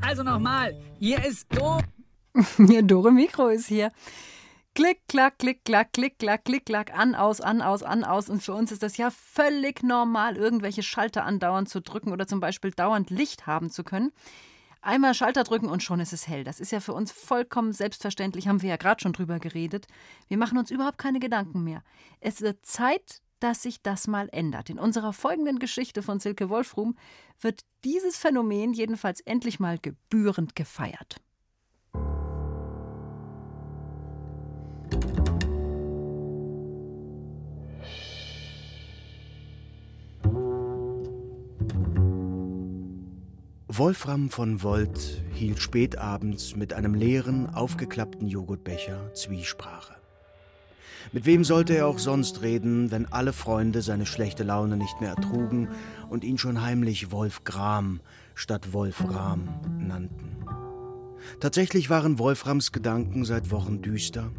Also 0.00 0.22
nochmal, 0.22 0.80
hier 1.00 1.24
ist 1.24 1.48
Dore. 1.52 1.82
Ja, 2.58 2.82
Dore 2.82 3.10
Mikro 3.10 3.48
ist 3.48 3.66
hier. 3.66 3.90
Klick, 4.76 5.00
klack, 5.08 5.40
klick, 5.40 5.64
klack, 5.64 5.92
klick, 5.92 6.20
klack, 6.20 6.44
klick, 6.44 6.66
klack, 6.66 6.96
an, 6.96 7.16
aus, 7.16 7.40
an, 7.40 7.62
aus, 7.62 7.82
an, 7.82 8.04
aus. 8.04 8.30
Und 8.30 8.42
für 8.42 8.54
uns 8.54 8.70
ist 8.70 8.84
das 8.84 8.96
ja 8.96 9.10
völlig 9.10 9.82
normal, 9.82 10.36
irgendwelche 10.36 10.84
Schalter 10.84 11.24
andauernd 11.24 11.68
zu 11.68 11.80
drücken 11.80 12.12
oder 12.12 12.28
zum 12.28 12.38
Beispiel 12.38 12.70
dauernd 12.70 13.10
Licht 13.10 13.48
haben 13.48 13.70
zu 13.70 13.82
können. 13.82 14.12
Einmal 14.82 15.14
Schalter 15.14 15.44
drücken 15.44 15.68
und 15.68 15.82
schon 15.82 16.00
ist 16.00 16.12
es 16.12 16.26
hell. 16.26 16.42
Das 16.42 16.58
ist 16.58 16.72
ja 16.72 16.80
für 16.80 16.94
uns 16.94 17.12
vollkommen 17.12 17.72
selbstverständlich, 17.72 18.48
haben 18.48 18.62
wir 18.62 18.70
ja 18.70 18.76
gerade 18.76 19.00
schon 19.00 19.12
drüber 19.12 19.38
geredet. 19.38 19.86
Wir 20.28 20.38
machen 20.38 20.56
uns 20.56 20.70
überhaupt 20.70 20.98
keine 20.98 21.20
Gedanken 21.20 21.62
mehr. 21.64 21.82
Es 22.20 22.40
wird 22.40 22.64
Zeit, 22.64 23.20
dass 23.40 23.62
sich 23.62 23.82
das 23.82 24.06
mal 24.06 24.28
ändert. 24.32 24.70
In 24.70 24.78
unserer 24.78 25.12
folgenden 25.12 25.58
Geschichte 25.58 26.02
von 26.02 26.20
Silke 26.20 26.48
Wolfrum 26.48 26.96
wird 27.40 27.64
dieses 27.84 28.16
Phänomen 28.16 28.72
jedenfalls 28.72 29.20
endlich 29.20 29.60
mal 29.60 29.78
gebührend 29.78 30.56
gefeiert. 30.56 31.16
Wolfram 43.80 44.28
von 44.28 44.62
Volt 44.62 45.24
hielt 45.32 45.58
spätabends 45.58 46.54
mit 46.54 46.74
einem 46.74 46.92
leeren, 46.92 47.48
aufgeklappten 47.48 48.28
Joghurtbecher 48.28 49.14
Zwiesprache. 49.14 49.94
Mit 51.12 51.24
wem 51.24 51.44
sollte 51.44 51.74
er 51.74 51.86
auch 51.86 51.98
sonst 51.98 52.42
reden, 52.42 52.90
wenn 52.90 53.10
alle 53.10 53.32
Freunde 53.32 53.80
seine 53.80 54.04
schlechte 54.04 54.42
Laune 54.42 54.76
nicht 54.76 55.00
mehr 55.00 55.08
ertrugen 55.08 55.70
und 56.10 56.24
ihn 56.24 56.36
schon 56.36 56.60
heimlich 56.60 57.10
Wolf 57.10 57.44
Gram 57.44 58.00
statt 58.34 58.74
Wolfram 58.74 59.48
nannten? 59.78 60.44
Tatsächlich 61.40 61.88
waren 61.88 62.18
Wolframs 62.18 62.72
Gedanken 62.72 63.24
seit 63.24 63.50
Wochen 63.50 63.80
düster, 63.80 64.30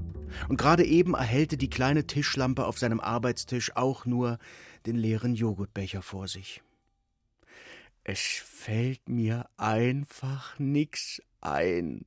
und 0.49 0.57
gerade 0.57 0.85
eben 0.85 1.15
erhellte 1.15 1.57
die 1.57 1.71
kleine 1.71 2.05
Tischlampe 2.05 2.67
auf 2.67 2.77
seinem 2.77 2.99
Arbeitstisch 2.99 3.75
auch 3.75 4.05
nur 4.05 4.37
den 4.85 4.97
leeren 4.97 5.33
Joghurtbecher 5.33 6.03
vor 6.03 6.27
sich. 6.27 6.61
Es 8.03 8.19
fällt 8.19 9.07
mir 9.09 9.47
einfach 9.57 10.57
nix 10.57 11.21
ein, 11.39 12.05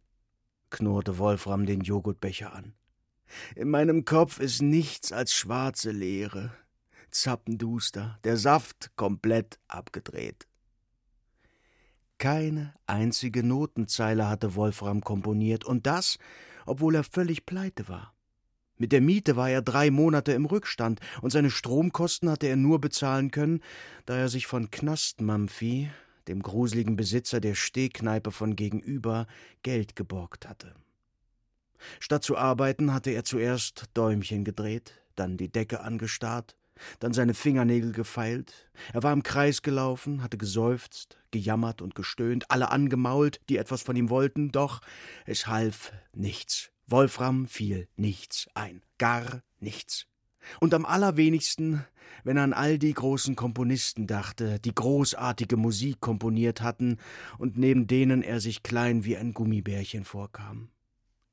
knurrte 0.70 1.18
Wolfram 1.18 1.66
den 1.66 1.82
Joghurtbecher 1.82 2.52
an. 2.52 2.74
In 3.54 3.70
meinem 3.70 4.04
Kopf 4.04 4.40
ist 4.40 4.60
nichts 4.60 5.12
als 5.12 5.32
schwarze 5.34 5.92
Leere, 5.92 6.52
zappenduster, 7.10 8.18
der 8.24 8.36
Saft 8.36 8.90
komplett 8.96 9.58
abgedreht. 9.68 10.48
Keine 12.18 12.74
einzige 12.86 13.44
Notenzeile 13.44 14.28
hatte 14.28 14.54
Wolfram 14.54 15.00
komponiert, 15.00 15.64
und 15.64 15.86
das, 15.86 16.18
obwohl 16.66 16.94
er 16.94 17.04
völlig 17.04 17.46
pleite 17.46 17.88
war. 17.88 18.13
Mit 18.84 18.92
der 18.92 19.00
Miete 19.00 19.34
war 19.34 19.48
er 19.48 19.62
drei 19.62 19.90
Monate 19.90 20.32
im 20.32 20.44
Rückstand, 20.44 21.00
und 21.22 21.30
seine 21.30 21.48
Stromkosten 21.50 22.28
hatte 22.28 22.48
er 22.48 22.56
nur 22.56 22.82
bezahlen 22.82 23.30
können, 23.30 23.62
da 24.04 24.14
er 24.14 24.28
sich 24.28 24.46
von 24.46 24.70
Knastmampfi, 24.70 25.88
dem 26.28 26.42
gruseligen 26.42 26.94
Besitzer 26.94 27.40
der 27.40 27.54
Stehkneipe 27.54 28.30
von 28.30 28.56
gegenüber, 28.56 29.26
Geld 29.62 29.96
geborgt 29.96 30.46
hatte. 30.46 30.74
Statt 31.98 32.24
zu 32.24 32.36
arbeiten, 32.36 32.92
hatte 32.92 33.10
er 33.10 33.24
zuerst 33.24 33.84
Däumchen 33.94 34.44
gedreht, 34.44 35.00
dann 35.16 35.38
die 35.38 35.50
Decke 35.50 35.80
angestarrt, 35.80 36.54
dann 36.98 37.14
seine 37.14 37.32
Fingernägel 37.32 37.92
gefeilt. 37.92 38.68
Er 38.92 39.02
war 39.02 39.14
im 39.14 39.22
Kreis 39.22 39.62
gelaufen, 39.62 40.22
hatte 40.22 40.36
geseufzt, 40.36 41.16
gejammert 41.30 41.80
und 41.80 41.94
gestöhnt, 41.94 42.50
alle 42.50 42.70
angemault, 42.70 43.40
die 43.48 43.56
etwas 43.56 43.80
von 43.80 43.96
ihm 43.96 44.10
wollten, 44.10 44.52
doch 44.52 44.82
es 45.24 45.46
half 45.46 45.90
nichts. 46.12 46.73
Wolfram 46.86 47.46
fiel 47.46 47.88
nichts 47.96 48.48
ein, 48.54 48.82
gar 48.98 49.42
nichts. 49.58 50.06
Und 50.60 50.74
am 50.74 50.84
allerwenigsten, 50.84 51.84
wenn 52.22 52.36
er 52.36 52.44
an 52.44 52.52
all 52.52 52.78
die 52.78 52.92
großen 52.92 53.36
Komponisten 53.36 54.06
dachte, 54.06 54.60
die 54.60 54.74
großartige 54.74 55.56
Musik 55.56 56.00
komponiert 56.00 56.60
hatten 56.60 56.98
und 57.38 57.56
neben 57.56 57.86
denen 57.86 58.22
er 58.22 58.40
sich 58.40 58.62
klein 58.62 59.04
wie 59.04 59.16
ein 59.16 59.32
Gummibärchen 59.32 60.04
vorkam. 60.04 60.70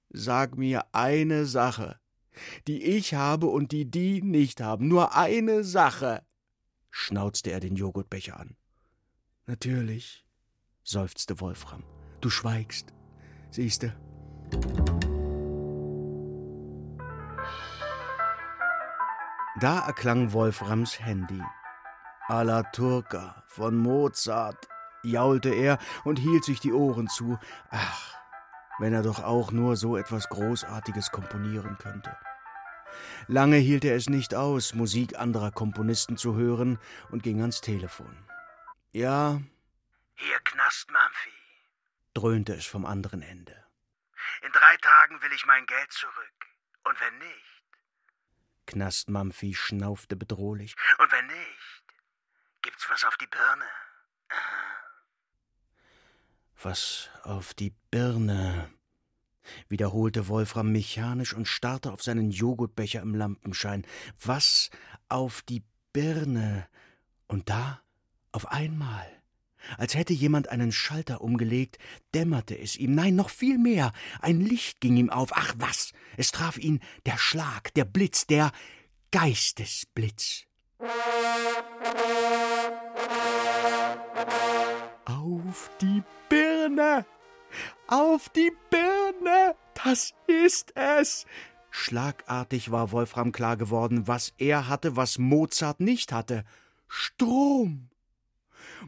Sag 0.10 0.58
mir 0.58 0.86
eine 0.93 1.46
Sache, 1.46 2.00
die 2.67 2.84
ich 2.84 3.13
habe 3.13 3.48
und 3.48 3.72
die 3.72 3.89
die 3.89 4.22
nicht 4.22 4.62
haben, 4.62 4.88
nur 4.88 5.15
eine 5.15 5.63
Sache, 5.63 6.24
schnauzte 6.89 7.51
er 7.51 7.60
den 7.60 7.75
Joghurtbecher 7.75 8.39
an. 8.39 8.55
Natürlich, 9.48 10.25
seufzte 10.84 11.39
Wolfram, 11.39 11.84
du 12.22 12.29
schweigst, 12.29 12.93
siehste. 13.50 13.96
Da 19.60 19.86
erklang 19.86 20.31
Wolframs 20.31 21.00
Handy. 21.00 21.43
Alla 22.27 22.63
Turca 22.63 23.43
von 23.48 23.75
Mozart. 23.75 24.67
jaulte 25.03 25.50
er 25.50 25.77
und 26.03 26.17
hielt 26.17 26.46
sich 26.46 26.60
die 26.60 26.72
Ohren 26.74 27.08
zu. 27.08 27.39
Ach, 27.70 28.15
wenn 28.79 28.93
er 28.93 29.03
doch 29.03 29.24
auch 29.24 29.51
nur 29.51 29.75
so 29.75 29.98
etwas 29.98 30.29
Großartiges 30.29 31.12
komponieren 31.12 31.77
könnte. 31.77 32.15
Lange 33.27 33.58
hielt 33.58 33.84
er 33.84 33.96
es 33.96 34.10
nicht 34.10 34.36
aus, 34.36 34.74
Musik 34.74 35.17
anderer 35.17 35.51
Komponisten 35.51 36.17
zu 36.17 36.36
hören 36.36 36.79
und 37.10 37.24
ging 37.24 37.41
ans 37.41 37.62
Telefon. 37.62 38.15
Ja. 38.91 39.41
Hier 40.15 40.39
Knast 40.43 40.89
Mumphy, 40.91 41.31
dröhnte 42.13 42.53
es 42.53 42.65
vom 42.65 42.86
anderen 42.86 43.22
Ende. 43.22 43.55
In 44.43 44.51
drei 44.51 44.77
Tagen 44.77 45.22
will 45.22 45.31
ich 45.34 45.46
mein 45.46 45.65
Geld 45.65 45.91
zurück. 45.91 46.34
Und 46.84 47.00
wenn 47.00 47.17
nicht? 47.20 47.50
Knast 48.68 49.10
Mumphy 49.10 49.53
schnaufte 49.53 50.15
bedrohlich. 50.15 50.75
Und 50.98 51.12
wenn 51.12 51.27
nicht? 51.27 51.84
Gibt's 52.62 52.89
was 52.89 53.03
auf 53.03 53.18
die 53.18 53.27
Birne? 53.27 53.65
Was 56.62 57.10
auf 57.24 57.53
die 57.53 57.72
Birne? 57.89 58.72
wiederholte 59.70 60.27
Wolfram 60.27 60.72
mechanisch 60.72 61.34
und 61.34 61.48
starrte 61.48 61.91
auf 61.91 62.03
seinen 62.03 62.32
Joghurtbecher 62.32 63.01
im 63.01 63.15
Lampenschein. 63.15 63.86
Was 64.24 64.70
auf 65.10 65.41
die 65.41 65.63
Birne? 65.94 66.68
Und 67.27 67.50
da, 67.50 67.82
auf 68.32 68.48
einmal, 68.51 69.21
als 69.77 69.96
hätte 69.96 70.13
jemand 70.13 70.50
einen 70.50 70.72
Schalter 70.72 71.22
umgelegt, 71.22 71.77
dämmerte 72.13 72.58
es 72.58 72.75
ihm. 72.75 72.96
Nein, 72.96 73.15
noch 73.15 73.30
viel 73.30 73.58
mehr. 73.58 73.94
Ein 74.20 74.41
Licht 74.41 74.82
ging 74.82 74.98
ihm 74.98 75.10
auf. 75.10 75.32
Ach 75.34 75.53
was! 75.58 75.94
Es 76.18 76.32
traf 76.32 76.58
ihn 76.58 76.80
der 77.06 77.18
Schlag, 77.18 77.74
der 77.74 77.86
Blitz, 77.86 78.27
der 78.27 78.51
Geistesblitz. 79.12 80.46
Auf 85.06 85.70
die 85.82 86.03
Birne! 86.30 87.06
Auf 87.88 88.30
die 88.30 88.51
Birne! 88.70 89.56
Das 89.84 90.13
ist 90.27 90.75
es! 90.75 91.25
Schlagartig 91.70 92.72
war 92.72 92.91
Wolfram 92.91 93.32
klar 93.32 93.58
geworden, 93.58 94.08
was 94.08 94.34
er 94.38 94.68
hatte, 94.68 94.96
was 94.96 95.18
Mozart 95.18 95.80
nicht 95.80 96.12
hatte. 96.12 96.44
Strom! 96.88 97.90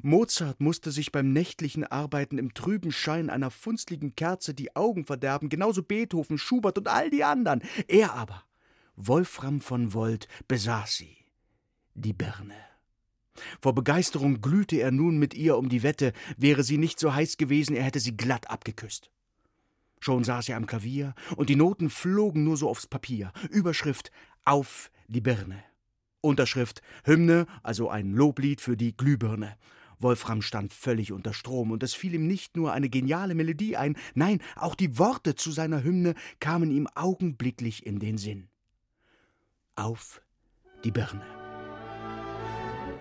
Mozart 0.02 0.60
musste 0.60 0.92
sich 0.92 1.12
beim 1.12 1.32
nächtlichen 1.32 1.84
Arbeiten 1.84 2.38
im 2.38 2.54
trüben 2.54 2.92
Schein 2.92 3.30
einer 3.30 3.52
funstligen 3.52 4.16
Kerze 4.16 4.54
die 4.54 4.76
Augen 4.76 5.06
verderben, 5.06 5.50
genauso 5.50 5.84
Beethoven, 5.84 6.38
Schubert 6.38 6.78
und 6.78 6.88
all 6.88 7.10
die 7.10 7.24
anderen. 7.24 7.62
Er 7.88 8.14
aber, 8.14 8.44
Wolfram 8.96 9.62
von 9.62 9.94
Volt, 9.94 10.28
besaß 10.48 10.96
sie, 10.96 11.18
die 11.94 12.14
Birne. 12.14 12.56
Vor 13.62 13.74
Begeisterung 13.74 14.42
glühte 14.42 14.78
er 14.78 14.92
nun 14.92 15.18
mit 15.18 15.34
ihr 15.34 15.58
um 15.58 15.70
die 15.70 15.84
Wette, 15.84 16.14
wäre 16.38 16.64
sie 16.64 16.78
nicht 16.78 17.00
so 17.00 17.14
heiß 17.14 17.38
gewesen, 17.38 17.76
er 17.76 17.84
hätte 17.84 18.00
sie 18.00 18.16
glatt 18.16 18.50
abgeküsst. 18.50 19.12
Schon 20.00 20.24
saß 20.24 20.50
er 20.50 20.58
am 20.58 20.66
Klavier, 20.66 21.16
und 21.38 21.50
die 21.50 21.56
Noten 21.56 21.90
flogen 21.90 22.44
nur 22.44 22.58
so 22.58 22.70
aufs 22.70 22.88
Papier. 22.88 23.32
Überschrift 23.50 24.12
Auf 24.44 24.92
die 25.08 25.22
Birne. 25.22 25.64
Unterschrift 26.20 26.82
Hymne, 27.06 27.48
also 27.64 27.90
ein 27.90 28.12
Loblied 28.12 28.62
für 28.62 28.76
die 28.76 28.96
Glühbirne. 28.96 29.58
Wolfram 30.00 30.42
stand 30.42 30.74
völlig 30.74 31.12
unter 31.12 31.34
Strom, 31.34 31.72
und 31.72 31.84
es 31.84 31.94
fiel 31.94 32.14
ihm 32.14 32.28
nicht 32.28 32.56
nur 32.56 32.74
eine 32.74 32.90
geniale 32.90 33.36
Melodie 33.36 33.78
ein, 33.78 33.96
nein, 34.14 34.40
auch 34.56 34.76
die 34.76 34.98
Worte 34.98 35.36
zu 35.36 35.52
seiner 35.52 35.84
Hymne 35.84 36.16
kamen 36.40 36.72
ihm 36.72 36.88
augenblicklich 36.96 37.86
in 37.86 38.00
den 38.00 38.18
Sinn. 38.18 38.50
Auf 39.76 40.22
die 40.84 40.92
Birne. 40.92 41.43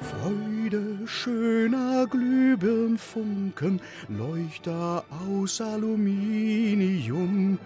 Freude 0.03 1.07
schöner 1.07 2.07
Glühbirnfunken, 2.09 3.81
Leuchter 4.09 5.05
aus 5.29 5.61
Aluminium. 5.61 7.59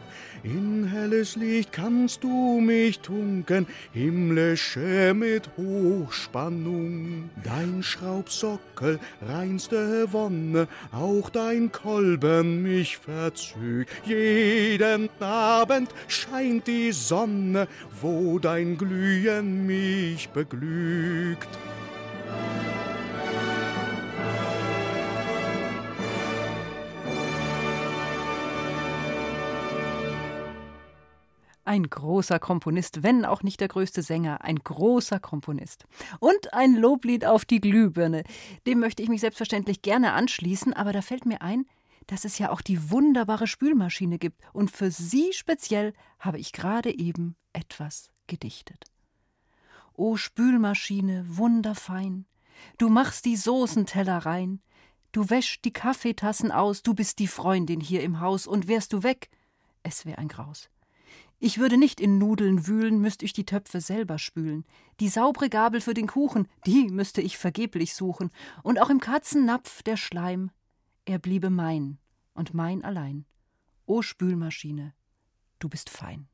In 0.43 0.87
helles 0.87 1.37
Licht 1.37 1.73
kannst 1.73 2.23
du 2.23 2.61
mich 2.61 3.01
tunken, 3.01 3.67
himmlische 3.93 5.15
mit 5.15 5.49
Hochspannung. 5.57 7.31
Dein 7.43 7.83
Schraubsockel, 7.83 9.01
reinste 9.27 10.13
Wonne, 10.13 10.69
auch 10.93 11.31
dein 11.31 11.73
Kolben 11.73 12.63
mich 12.63 12.99
verzügt. 12.99 13.91
Jeden 14.05 15.09
Abend 15.21 15.91
scheint 16.07 16.67
die 16.67 16.93
Sonne, 16.93 17.67
wo 18.01 18.39
dein 18.39 18.77
Glühen 18.77 19.67
mich 19.67 20.29
beglügt. 20.29 21.49
Ein 31.67 31.91
großer 31.91 32.39
Komponist, 32.39 33.03
wenn 33.03 33.25
auch 33.25 33.43
nicht 33.43 33.61
der 33.61 33.67
größte 33.67 34.01
Sänger, 34.01 34.45
ein 34.45 34.57
großer 34.57 35.19
Komponist. 35.19 35.85
Und 36.21 36.55
ein 36.55 36.77
Loblied 36.77 37.27
auf 37.27 37.45
die 37.45 37.61
Glühbirne. 37.61 38.23
Dem 38.69 38.79
möchte 38.79 39.03
ich 39.03 39.09
mich 39.09 39.21
selbstverständlich 39.21 39.83
gerne 39.83 40.13
anschließen, 40.13 40.73
aber 40.73 40.93
da 40.93 41.03
fällt 41.03 41.27
mir 41.27 41.43
ein, 41.43 41.67
dass 42.07 42.25
es 42.25 42.39
ja 42.39 42.51
auch 42.51 42.61
die 42.61 42.93
wunderbare 42.93 43.49
Spülmaschine 43.49 44.19
gibt. 44.19 44.41
Und 44.53 44.71
für 44.71 44.93
sie 44.93 45.33
speziell 45.33 45.93
habe 46.21 46.39
ich 46.39 46.53
gerade 46.53 46.97
eben 46.97 47.35
etwas 47.53 48.11
gedichtet. 48.29 48.85
O 49.99 50.17
Spülmaschine, 50.17 51.25
wunderfein, 51.27 52.27
du 52.77 52.91
machst 52.91 53.25
die 53.25 53.37
Soßenteller 53.37 54.19
rein, 54.19 54.61
du 55.13 55.31
wäschst 55.31 55.65
die 55.65 55.73
Kaffeetassen 55.73 56.53
aus, 56.53 56.83
du 56.83 56.93
bist 56.93 57.19
die 57.19 57.27
Freundin 57.27 57.81
hier 57.81 58.03
im 58.03 58.21
Haus, 58.21 58.47
und 58.47 58.69
wärst 58.69 58.93
du 58.93 59.03
weg, 59.03 59.31
es 59.83 60.05
wär 60.05 60.19
ein 60.19 60.29
Graus. 60.29 60.69
Ich 61.39 61.59
würde 61.59 61.79
nicht 61.79 61.99
in 61.99 62.19
Nudeln 62.19 62.67
wühlen, 62.67 63.01
müsst 63.01 63.23
ich 63.23 63.33
die 63.33 63.47
Töpfe 63.47 63.81
selber 63.81 64.19
spülen. 64.19 64.65
Die 65.01 65.09
saubre 65.09 65.49
Gabel 65.49 65.81
für 65.81 65.95
den 65.95 66.07
Kuchen, 66.07 66.47
die 66.67 66.89
müsste 66.89 67.23
ich 67.23 67.39
vergeblich 67.39 67.95
suchen. 67.95 68.31
Und 68.63 68.79
auch 68.81 68.91
im 68.91 69.01
Katzennapf 69.01 69.83
der 69.83 69.97
Schleim, 69.97 70.51
er 71.05 71.19
bliebe 71.19 71.51
mein 71.51 71.99
und 72.35 72.53
mein 72.53 72.85
allein. 72.85 73.27
O 73.87 74.03
Spülmaschine, 74.03 74.95
du 75.59 75.69
bist 75.69 75.89
fein. 75.89 76.29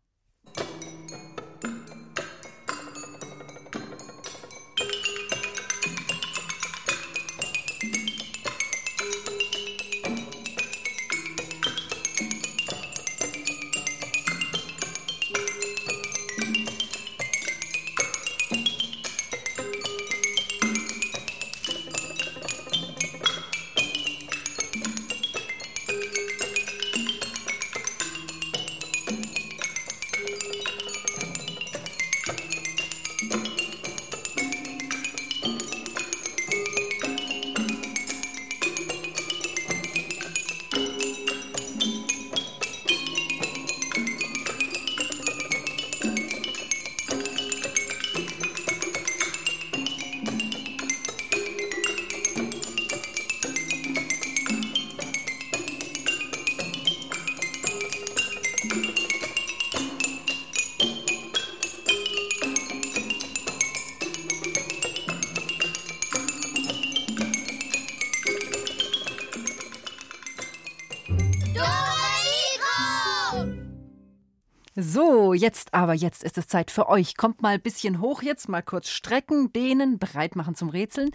Aber, 75.73 75.95
jetzt 75.95 76.23
ist 76.23 76.39
es 76.39 76.47
Zeit 76.47 76.71
für 76.71 76.89
euch. 76.89 77.17
Kommt 77.17 77.43
mal 77.43 77.55
ein 77.55 77.63
bisschen 77.63 78.01
hoch 78.01 78.23
jetzt, 78.23 78.49
mal 78.49 78.63
kurz 78.63 78.89
strecken, 78.89 79.53
dehnen, 79.53 79.99
bereit 79.99 80.37
machen 80.37 80.55
zum 80.55 80.69
Rätseln. 80.69 81.11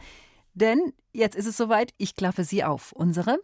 Denn 0.53 0.93
jetzt 1.13 1.35
ist 1.35 1.45
es 1.45 1.55
soweit, 1.55 1.93
ich 1.97 2.15
klappe 2.15 2.43
sie 2.43 2.63
auf. 2.63 2.91
Unsere 2.91 3.39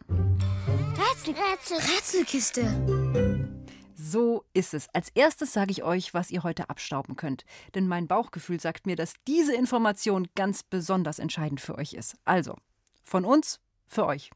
Rätsel, 0.97 1.35
Rätsel, 1.35 1.77
Rätselkiste. 1.77 3.53
So 3.95 4.45
ist 4.53 4.73
es. 4.73 4.89
Als 4.93 5.09
erstes 5.09 5.53
sage 5.53 5.71
ich 5.71 5.83
euch, 5.83 6.13
was 6.13 6.31
ihr 6.31 6.43
heute 6.43 6.69
abstauben 6.69 7.15
könnt. 7.15 7.45
Denn 7.75 7.87
mein 7.87 8.07
Bauchgefühl 8.07 8.59
sagt 8.59 8.85
mir, 8.85 8.95
dass 8.95 9.13
diese 9.27 9.55
Information 9.55 10.27
ganz 10.35 10.63
besonders 10.63 11.19
entscheidend 11.19 11.61
für 11.61 11.77
euch 11.77 11.93
ist. 11.93 12.15
Also, 12.25 12.55
von 13.03 13.25
uns 13.25 13.59
für 13.87 14.05
euch. 14.05 14.31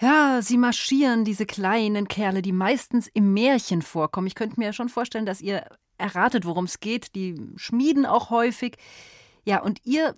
Ja, 0.00 0.40
sie 0.42 0.58
marschieren, 0.58 1.24
diese 1.24 1.44
kleinen 1.44 2.06
Kerle, 2.06 2.40
die 2.40 2.52
meistens 2.52 3.08
im 3.08 3.32
Märchen 3.32 3.82
vorkommen. 3.82 4.28
Ich 4.28 4.36
könnte 4.36 4.60
mir 4.60 4.72
schon 4.72 4.88
vorstellen, 4.88 5.26
dass 5.26 5.40
ihr 5.40 5.64
erratet, 5.98 6.44
worum 6.44 6.66
es 6.66 6.78
geht. 6.78 7.16
Die 7.16 7.34
schmieden 7.56 8.06
auch 8.06 8.30
häufig. 8.30 8.76
Ja, 9.44 9.60
und 9.60 9.80
ihr 9.84 10.14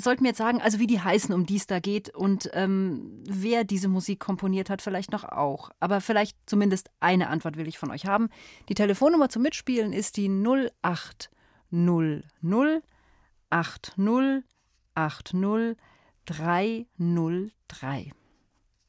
sollt 0.00 0.20
mir 0.20 0.28
jetzt 0.28 0.38
sagen, 0.38 0.60
also 0.60 0.80
wie 0.80 0.86
die 0.86 1.00
heißen, 1.00 1.32
um 1.34 1.46
die 1.46 1.56
es 1.56 1.66
da 1.66 1.78
geht 1.78 2.14
und 2.14 2.50
ähm, 2.54 3.22
wer 3.28 3.64
diese 3.64 3.88
Musik 3.88 4.18
komponiert 4.18 4.70
hat, 4.70 4.82
vielleicht 4.82 5.12
noch 5.12 5.24
auch. 5.24 5.70
Aber 5.78 6.00
vielleicht 6.00 6.36
zumindest 6.46 6.90
eine 6.98 7.28
Antwort 7.28 7.56
will 7.56 7.68
ich 7.68 7.78
von 7.78 7.90
euch 7.90 8.06
haben. 8.06 8.30
Die 8.68 8.74
Telefonnummer 8.74 9.28
zum 9.28 9.42
Mitspielen 9.42 9.92
ist 9.92 10.16
die 10.16 10.28
0800 10.28 10.72
80 13.50 14.44
80 14.94 15.76
303. 16.26 18.12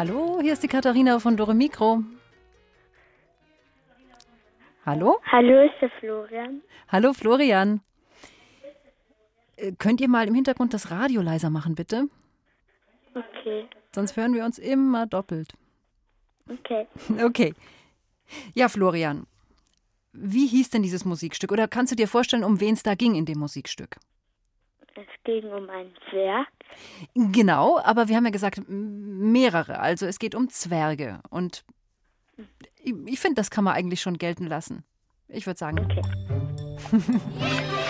Hallo, 0.00 0.38
hier 0.40 0.54
ist 0.54 0.62
die 0.62 0.66
Katharina 0.66 1.20
von 1.20 1.36
Dore 1.36 1.52
Mikro. 1.52 2.02
Hallo? 4.86 5.20
Hallo, 5.30 5.62
ist 5.62 5.74
der 5.78 5.90
Florian? 6.00 6.62
Hallo, 6.88 7.12
Florian. 7.12 7.82
Äh, 9.56 9.72
Könnt 9.72 10.00
ihr 10.00 10.08
mal 10.08 10.26
im 10.26 10.34
Hintergrund 10.34 10.72
das 10.72 10.90
Radio 10.90 11.20
leiser 11.20 11.50
machen, 11.50 11.74
bitte? 11.74 12.08
Okay, 13.14 13.68
Sonst 13.94 14.16
hören 14.16 14.32
wir 14.32 14.46
uns 14.46 14.58
immer 14.58 15.06
doppelt. 15.06 15.52
okay. 16.48 16.86
Okay. 17.22 17.52
Ja, 18.54 18.70
Florian. 18.70 19.26
Wie 20.14 20.46
hieß 20.46 20.70
denn 20.70 20.82
dieses 20.82 21.04
Musikstück? 21.04 21.52
Oder 21.52 21.68
kannst 21.68 21.92
du 21.92 21.96
dir 21.96 22.08
vorstellen, 22.08 22.44
um 22.44 22.58
wen 22.58 22.72
es 22.72 22.82
da 22.82 22.94
ging 22.94 23.16
in 23.16 23.26
dem 23.26 23.38
Musikstück? 23.38 23.96
Es 24.94 25.06
ging 25.24 25.44
um 25.52 25.70
ein 25.70 25.92
Zwerg. 26.10 26.48
Genau, 27.14 27.78
aber 27.78 28.08
wir 28.08 28.16
haben 28.16 28.24
ja 28.24 28.30
gesagt, 28.30 28.60
mehrere. 28.68 29.80
Also 29.80 30.06
es 30.06 30.18
geht 30.18 30.34
um 30.34 30.48
Zwerge. 30.48 31.20
Und 31.30 31.64
ich, 32.82 32.94
ich 33.06 33.20
finde, 33.20 33.36
das 33.36 33.50
kann 33.50 33.64
man 33.64 33.74
eigentlich 33.74 34.00
schon 34.00 34.18
gelten 34.18 34.46
lassen. 34.46 34.84
Ich 35.28 35.46
würde 35.46 35.58
sagen. 35.58 35.88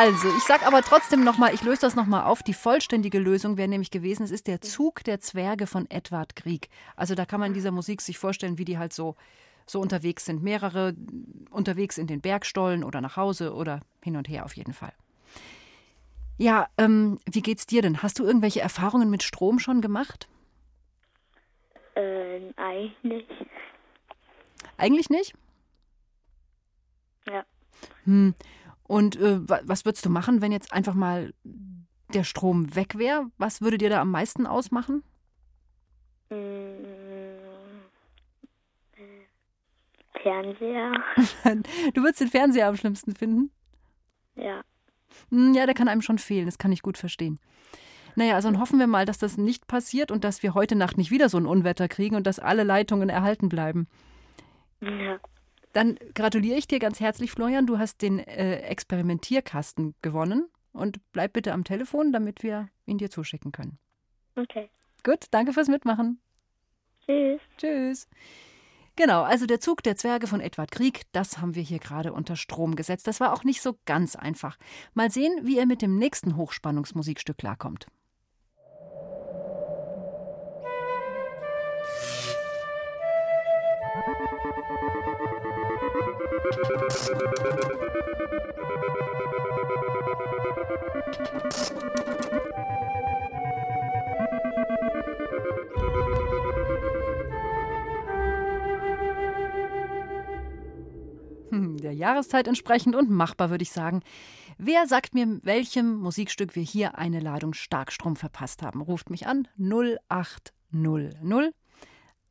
Also, 0.00 0.28
ich 0.28 0.44
sag 0.44 0.64
aber 0.64 0.82
trotzdem 0.82 1.24
nochmal, 1.24 1.52
ich 1.52 1.62
löse 1.62 1.80
das 1.80 1.96
nochmal 1.96 2.22
auf. 2.22 2.44
Die 2.44 2.54
vollständige 2.54 3.18
Lösung 3.18 3.56
wäre 3.56 3.66
nämlich 3.66 3.90
gewesen, 3.90 4.22
es 4.22 4.30
ist 4.30 4.46
der 4.46 4.60
Zug 4.60 5.02
der 5.02 5.18
Zwerge 5.18 5.66
von 5.66 5.90
Edward 5.90 6.36
Grieg. 6.36 6.68
Also 6.94 7.16
da 7.16 7.26
kann 7.26 7.40
man 7.40 7.48
in 7.48 7.54
dieser 7.54 7.72
Musik 7.72 8.00
sich 8.00 8.16
vorstellen, 8.16 8.58
wie 8.58 8.64
die 8.64 8.78
halt 8.78 8.92
so, 8.92 9.16
so 9.68 9.80
unterwegs 9.80 10.24
sind. 10.24 10.42
Mehrere 10.42 10.94
unterwegs 11.50 11.98
in 11.98 12.06
den 12.06 12.20
Bergstollen 12.20 12.84
oder 12.84 13.00
nach 13.00 13.16
Hause 13.16 13.54
oder 13.54 13.80
hin 14.02 14.16
und 14.16 14.28
her 14.28 14.44
auf 14.44 14.56
jeden 14.56 14.72
Fall. 14.72 14.92
Ja, 16.38 16.68
ähm, 16.78 17.18
wie 17.28 17.42
geht's 17.42 17.66
dir 17.66 17.82
denn? 17.82 18.02
Hast 18.02 18.18
du 18.18 18.24
irgendwelche 18.24 18.60
Erfahrungen 18.60 19.10
mit 19.10 19.22
Strom 19.22 19.58
schon 19.58 19.80
gemacht? 19.80 20.28
Äh, 21.94 22.52
eigentlich 22.56 22.94
nicht. 23.02 23.28
Eigentlich 24.76 25.10
nicht? 25.10 25.34
Ja. 27.26 27.44
Hm. 28.04 28.34
Und 28.84 29.16
äh, 29.16 29.48
wa- 29.48 29.60
was 29.64 29.84
würdest 29.84 30.06
du 30.06 30.10
machen, 30.10 30.40
wenn 30.40 30.52
jetzt 30.52 30.72
einfach 30.72 30.94
mal 30.94 31.34
der 32.14 32.24
Strom 32.24 32.74
weg 32.74 32.96
wäre? 32.96 33.26
Was 33.36 33.60
würde 33.60 33.76
dir 33.76 33.90
da 33.90 34.00
am 34.00 34.10
meisten 34.10 34.46
ausmachen? 34.46 35.02
Mm, 36.30 36.34
äh, 38.96 39.24
Fernseher. 40.22 40.92
du 41.94 42.02
würdest 42.02 42.20
den 42.20 42.28
Fernseher 42.28 42.68
am 42.68 42.76
schlimmsten 42.76 43.14
finden? 43.14 43.50
Ja. 44.36 44.62
Hm, 45.30 45.54
Ja, 45.54 45.66
der 45.66 45.74
kann 45.74 45.88
einem 45.88 46.02
schon 46.02 46.18
fehlen, 46.18 46.46
das 46.46 46.58
kann 46.58 46.72
ich 46.72 46.82
gut 46.82 46.98
verstehen. 46.98 47.38
Naja, 48.16 48.34
also 48.34 48.50
dann 48.50 48.60
hoffen 48.60 48.78
wir 48.78 48.86
mal, 48.88 49.04
dass 49.04 49.18
das 49.18 49.36
nicht 49.36 49.66
passiert 49.68 50.10
und 50.10 50.24
dass 50.24 50.42
wir 50.42 50.54
heute 50.54 50.74
Nacht 50.74 50.98
nicht 50.98 51.10
wieder 51.10 51.28
so 51.28 51.38
ein 51.38 51.46
Unwetter 51.46 51.88
kriegen 51.88 52.16
und 52.16 52.26
dass 52.26 52.38
alle 52.40 52.64
Leitungen 52.64 53.08
erhalten 53.08 53.48
bleiben. 53.48 53.86
Ja. 54.80 55.20
Dann 55.72 55.98
gratuliere 56.14 56.58
ich 56.58 56.66
dir 56.66 56.78
ganz 56.80 56.98
herzlich, 56.98 57.30
Florian. 57.30 57.66
Du 57.66 57.78
hast 57.78 58.02
den 58.02 58.18
äh, 58.18 58.60
Experimentierkasten 58.62 59.94
gewonnen. 60.02 60.48
Und 60.72 61.00
bleib 61.12 61.32
bitte 61.32 61.52
am 61.52 61.64
Telefon, 61.64 62.12
damit 62.12 62.42
wir 62.42 62.68
ihn 62.86 62.98
dir 62.98 63.10
zuschicken 63.10 63.52
können. 63.52 63.78
Okay. 64.36 64.68
Gut, 65.02 65.26
danke 65.30 65.52
fürs 65.52 65.68
Mitmachen. 65.68 66.20
Tschüss. 67.04 67.40
Tschüss. 67.56 68.08
Genau, 68.98 69.22
also 69.22 69.46
der 69.46 69.60
Zug 69.60 69.84
der 69.84 69.94
Zwerge 69.94 70.26
von 70.26 70.40
Edward 70.40 70.72
Grieg, 70.72 71.02
das 71.12 71.38
haben 71.38 71.54
wir 71.54 71.62
hier 71.62 71.78
gerade 71.78 72.12
unter 72.12 72.34
Strom 72.34 72.74
gesetzt. 72.74 73.06
Das 73.06 73.20
war 73.20 73.32
auch 73.32 73.44
nicht 73.44 73.62
so 73.62 73.78
ganz 73.84 74.16
einfach. 74.16 74.58
Mal 74.92 75.08
sehen, 75.12 75.30
wie 75.44 75.56
er 75.56 75.66
mit 75.66 75.82
dem 75.82 75.98
nächsten 75.98 76.36
Hochspannungsmusikstück 76.36 77.38
klarkommt. 77.38 77.86
Hm, 83.94 84.38
Der 92.58 92.77
Jahreszeit 102.08 102.48
entsprechend 102.48 102.96
und 102.96 103.10
machbar, 103.10 103.50
würde 103.50 103.62
ich 103.62 103.70
sagen. 103.70 104.00
Wer 104.56 104.86
sagt 104.86 105.12
mir, 105.14 105.40
welchem 105.42 105.96
Musikstück 105.96 106.56
wir 106.56 106.62
hier 106.62 106.96
eine 106.96 107.20
Ladung 107.20 107.52
Starkstrom 107.52 108.16
verpasst 108.16 108.62
haben? 108.62 108.80
Ruft 108.80 109.10
mich 109.10 109.26
an 109.26 109.46
0800 109.58 111.54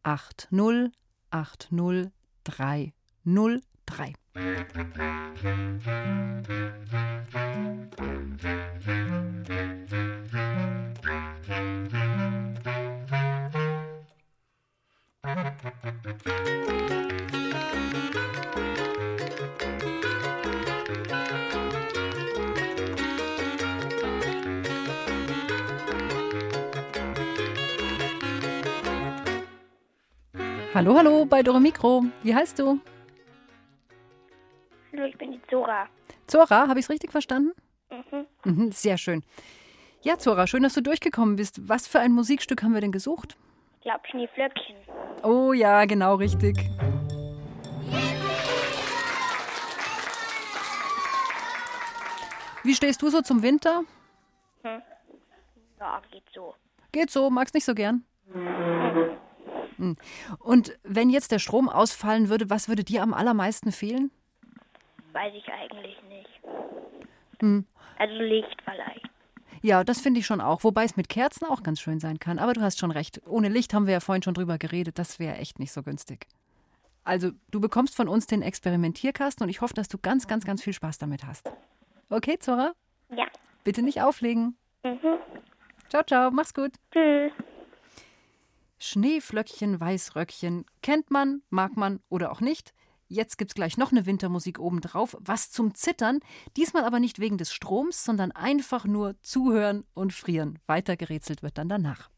80 0.03 0.91
80 1.29 2.11
303. 2.43 4.13
Hallo, 30.77 30.95
hallo 30.95 31.25
bei 31.25 31.41
Dore 31.41 31.59
Mikro. 31.59 32.05
Wie 32.21 32.35
heißt 32.35 32.59
du? 32.59 32.79
Hallo, 34.93 35.05
ich 35.05 35.17
bin 35.17 35.31
die 35.31 35.41
Zora. 35.49 35.87
Zora, 36.27 36.67
habe 36.67 36.79
ich 36.79 36.85
es 36.85 36.89
richtig 36.91 37.11
verstanden? 37.11 37.53
Mhm. 37.89 38.27
Mhm, 38.43 38.71
sehr 38.71 38.99
schön. 38.99 39.23
Ja, 40.03 40.19
Zora, 40.19 40.45
schön, 40.45 40.61
dass 40.61 40.75
du 40.75 40.81
durchgekommen 40.81 41.35
bist. 41.35 41.67
Was 41.67 41.87
für 41.87 41.99
ein 41.99 42.11
Musikstück 42.11 42.61
haben 42.61 42.75
wir 42.75 42.81
denn 42.81 42.91
gesucht? 42.91 43.37
Ich 43.77 43.83
glaube 43.85 44.01
Schneeflöckchen. 44.07 44.75
Oh 45.23 45.51
ja, 45.51 45.85
genau 45.85 46.13
richtig. 46.13 46.69
Wie 52.67 52.75
stehst 52.75 53.01
du 53.01 53.09
so 53.09 53.21
zum 53.21 53.43
Winter? 53.43 53.83
Hm. 54.63 54.81
Ja, 55.79 56.01
geht 56.11 56.23
so. 56.35 56.53
Geht 56.91 57.09
so, 57.09 57.29
magst 57.29 57.53
nicht 57.53 57.63
so 57.63 57.73
gern. 57.73 58.03
Hm. 59.77 59.95
Und 60.39 60.77
wenn 60.83 61.09
jetzt 61.09 61.31
der 61.31 61.39
Strom 61.39 61.69
ausfallen 61.69 62.27
würde, 62.27 62.49
was 62.49 62.67
würde 62.67 62.83
dir 62.83 63.03
am 63.03 63.13
allermeisten 63.13 63.71
fehlen? 63.71 64.11
Weiß 65.13 65.33
ich 65.33 65.47
eigentlich 65.47 65.95
nicht. 66.09 66.29
Hm. 67.39 67.65
Also 67.99 68.15
Licht 68.15 68.57
vielleicht. 68.65 69.09
Ja, 69.61 69.85
das 69.85 70.01
finde 70.01 70.19
ich 70.19 70.25
schon 70.25 70.41
auch. 70.41 70.65
Wobei 70.65 70.83
es 70.83 70.97
mit 70.97 71.07
Kerzen 71.07 71.45
auch 71.45 71.63
ganz 71.63 71.79
schön 71.79 72.01
sein 72.01 72.19
kann. 72.19 72.37
Aber 72.37 72.51
du 72.51 72.59
hast 72.59 72.79
schon 72.79 72.91
recht. 72.91 73.21
Ohne 73.25 73.47
Licht 73.47 73.73
haben 73.73 73.85
wir 73.85 73.93
ja 73.93 73.99
vorhin 74.01 74.23
schon 74.23 74.33
drüber 74.33 74.57
geredet. 74.57 74.99
Das 74.99 75.19
wäre 75.19 75.37
echt 75.37 75.57
nicht 75.57 75.71
so 75.71 75.83
günstig. 75.83 76.27
Also, 77.05 77.31
du 77.49 77.61
bekommst 77.61 77.95
von 77.95 78.09
uns 78.09 78.27
den 78.27 78.41
Experimentierkasten 78.41 79.45
und 79.45 79.49
ich 79.49 79.61
hoffe, 79.61 79.73
dass 79.73 79.87
du 79.87 79.97
ganz, 79.97 80.27
ganz, 80.27 80.43
ganz 80.43 80.61
viel 80.61 80.73
Spaß 80.73 80.97
damit 80.97 81.25
hast. 81.25 81.49
Okay, 82.09 82.37
Zora? 82.39 82.73
Ja. 83.09 83.25
Bitte 83.63 83.81
nicht 83.81 84.01
auflegen. 84.01 84.57
Mhm. 84.83 85.19
Ciao, 85.89 86.03
ciao. 86.03 86.31
Mach's 86.31 86.53
gut. 86.53 86.71
Tschüss. 86.91 87.31
Schneeflöckchen, 88.79 89.79
Weißröckchen. 89.79 90.65
Kennt 90.81 91.11
man, 91.11 91.41
mag 91.49 91.75
man 91.75 91.99
oder 92.09 92.31
auch 92.31 92.41
nicht. 92.41 92.73
Jetzt 93.09 93.37
gibt's 93.37 93.55
gleich 93.55 93.77
noch 93.77 93.91
eine 93.91 94.05
Wintermusik 94.05 94.59
obendrauf. 94.59 95.17
Was 95.19 95.51
zum 95.51 95.73
Zittern. 95.73 96.19
Diesmal 96.57 96.83
aber 96.83 96.99
nicht 96.99 97.19
wegen 97.19 97.37
des 97.37 97.53
Stroms, 97.53 98.03
sondern 98.03 98.31
einfach 98.31 98.85
nur 98.85 99.19
zuhören 99.21 99.85
und 99.93 100.13
frieren. 100.13 100.59
Weiter 100.67 100.97
gerätselt 100.97 101.41
wird 101.41 101.57
dann 101.57 101.69
danach. 101.69 102.09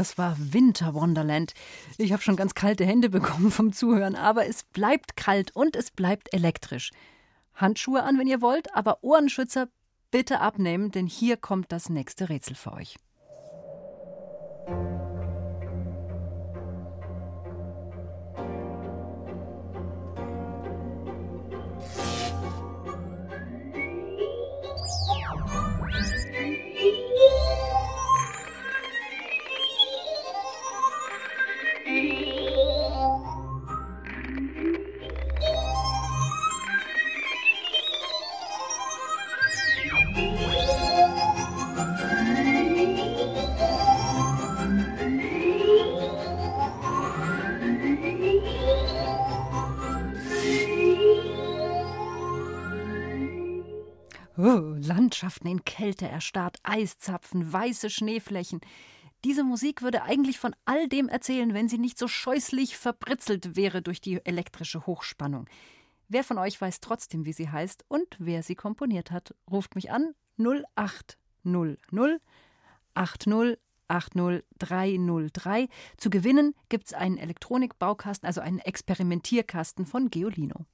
Das 0.00 0.16
war 0.16 0.34
Winter 0.38 0.94
Wonderland. 0.94 1.52
Ich 1.98 2.14
habe 2.14 2.22
schon 2.22 2.34
ganz 2.34 2.54
kalte 2.54 2.86
Hände 2.86 3.10
bekommen 3.10 3.50
vom 3.50 3.74
Zuhören, 3.74 4.16
aber 4.16 4.46
es 4.46 4.62
bleibt 4.62 5.14
kalt 5.14 5.54
und 5.54 5.76
es 5.76 5.90
bleibt 5.90 6.32
elektrisch. 6.32 6.90
Handschuhe 7.54 8.02
an, 8.02 8.18
wenn 8.18 8.26
ihr 8.26 8.40
wollt, 8.40 8.74
aber 8.74 9.04
Ohrenschützer 9.04 9.68
bitte 10.10 10.40
abnehmen, 10.40 10.90
denn 10.90 11.06
hier 11.06 11.36
kommt 11.36 11.70
das 11.70 11.90
nächste 11.90 12.30
Rätsel 12.30 12.56
für 12.56 12.72
euch. 12.72 12.96
Oh, 54.52 54.74
Landschaften 54.80 55.46
in 55.46 55.64
Kälte 55.64 56.08
erstarrt, 56.08 56.58
Eiszapfen, 56.64 57.52
weiße 57.52 57.88
Schneeflächen. 57.88 58.60
Diese 59.22 59.44
Musik 59.44 59.80
würde 59.80 60.02
eigentlich 60.02 60.40
von 60.40 60.56
all 60.64 60.88
dem 60.88 61.08
erzählen, 61.08 61.54
wenn 61.54 61.68
sie 61.68 61.78
nicht 61.78 61.96
so 61.96 62.08
scheußlich 62.08 62.76
verbritzelt 62.76 63.54
wäre 63.54 63.80
durch 63.80 64.00
die 64.00 64.26
elektrische 64.26 64.86
Hochspannung. 64.86 65.48
Wer 66.08 66.24
von 66.24 66.36
euch 66.36 66.60
weiß 66.60 66.80
trotzdem, 66.80 67.26
wie 67.26 67.32
sie 67.32 67.48
heißt 67.48 67.84
und 67.86 68.16
wer 68.18 68.42
sie 68.42 68.56
komponiert 68.56 69.12
hat, 69.12 69.36
ruft 69.48 69.76
mich 69.76 69.92
an 69.92 70.14
0800 70.36 72.20
80 72.94 73.56
80 73.90 74.44
303. 74.58 75.68
Zu 75.96 76.10
gewinnen 76.10 76.54
gibt 76.68 76.86
es 76.86 76.94
einen 76.94 77.18
Elektronikbaukasten, 77.18 78.26
also 78.26 78.40
einen 78.40 78.60
Experimentierkasten 78.60 79.86
von 79.86 80.10
Geolino. 80.10 80.66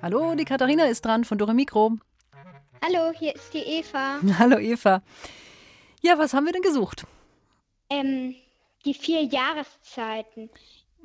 Hallo, 0.00 0.34
die 0.34 0.44
Katharina 0.44 0.84
ist 0.86 1.04
dran 1.04 1.24
von 1.24 1.38
Dore 1.38 1.54
Mikro. 1.54 1.98
Hallo, 2.82 3.12
hier 3.18 3.34
ist 3.34 3.52
die 3.52 3.58
Eva. 3.58 4.20
Hallo 4.38 4.58
Eva. 4.58 5.02
Ja, 6.00 6.16
was 6.18 6.32
haben 6.32 6.46
wir 6.46 6.52
denn 6.52 6.62
gesucht? 6.62 7.06
Ähm, 7.90 8.34
die 8.84 8.94
vier 8.94 9.22
Jahreszeiten. 9.24 10.50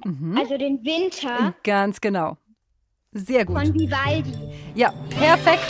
Mhm. 0.06 0.38
Also 0.38 0.58
den 0.58 0.84
Winter 0.84 1.54
Ganz 1.64 2.02
genau. 2.02 2.38
Sehr 3.13 3.45
gut. 3.45 3.58
von 3.58 3.73
Vivaldi. 3.73 4.34
Ja, 4.76 4.91
perfekt. 5.10 5.63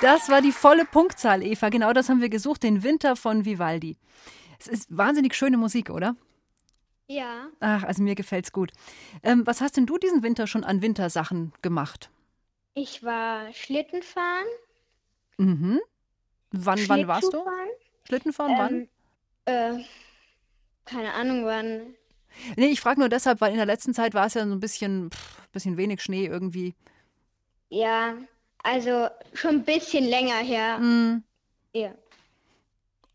Das 0.00 0.28
war 0.28 0.40
die 0.40 0.52
volle 0.52 0.84
Punktzahl, 0.84 1.42
Eva. 1.42 1.70
Genau 1.70 1.92
das 1.92 2.08
haben 2.08 2.20
wir 2.20 2.28
gesucht, 2.28 2.62
den 2.62 2.82
Winter 2.84 3.16
von 3.16 3.44
Vivaldi. 3.44 3.96
Es 4.60 4.68
ist 4.68 4.96
wahnsinnig 4.96 5.34
schöne 5.34 5.56
Musik, 5.56 5.90
oder? 5.90 6.14
Ja, 7.08 7.48
Ach, 7.60 7.84
also 7.84 8.02
mir 8.02 8.14
gefällt's 8.14 8.52
gut. 8.52 8.70
Ähm, 9.22 9.46
was 9.46 9.60
hast 9.60 9.76
denn 9.76 9.86
du 9.86 9.96
diesen 9.96 10.22
Winter 10.22 10.46
schon 10.46 10.62
an 10.62 10.82
Wintersachen 10.82 11.52
gemacht? 11.62 12.10
ich 12.74 13.02
war 13.02 13.52
Schlittenfahren. 13.54 14.46
Mhm. 15.36 15.80
Wann, 16.52 16.88
wann 16.88 17.08
warst 17.08 17.32
du? 17.32 17.44
Schlittenfahren, 18.04 18.56
wann? 18.56 18.88
Ähm, 19.46 19.80
äh, 19.80 19.84
keine 20.84 21.12
Ahnung 21.14 21.44
wann. 21.44 21.94
Nee, 22.56 22.66
ich 22.68 22.80
frage 22.80 23.00
nur 23.00 23.08
deshalb, 23.08 23.40
weil 23.40 23.50
in 23.50 23.56
der 23.56 23.66
letzten 23.66 23.94
Zeit 23.94 24.14
war 24.14 24.26
es 24.26 24.34
ja 24.34 24.46
so 24.46 24.52
ein 24.52 24.60
bisschen, 24.60 25.10
pff, 25.10 25.48
bisschen 25.52 25.76
wenig 25.76 26.02
Schnee 26.02 26.26
irgendwie. 26.26 26.74
Ja, 27.70 28.14
also 28.62 29.08
schon 29.34 29.56
ein 29.56 29.64
bisschen 29.64 30.04
länger 30.04 30.36
her. 30.38 30.78
Mm, 30.78 31.22
Ja. 31.72 31.92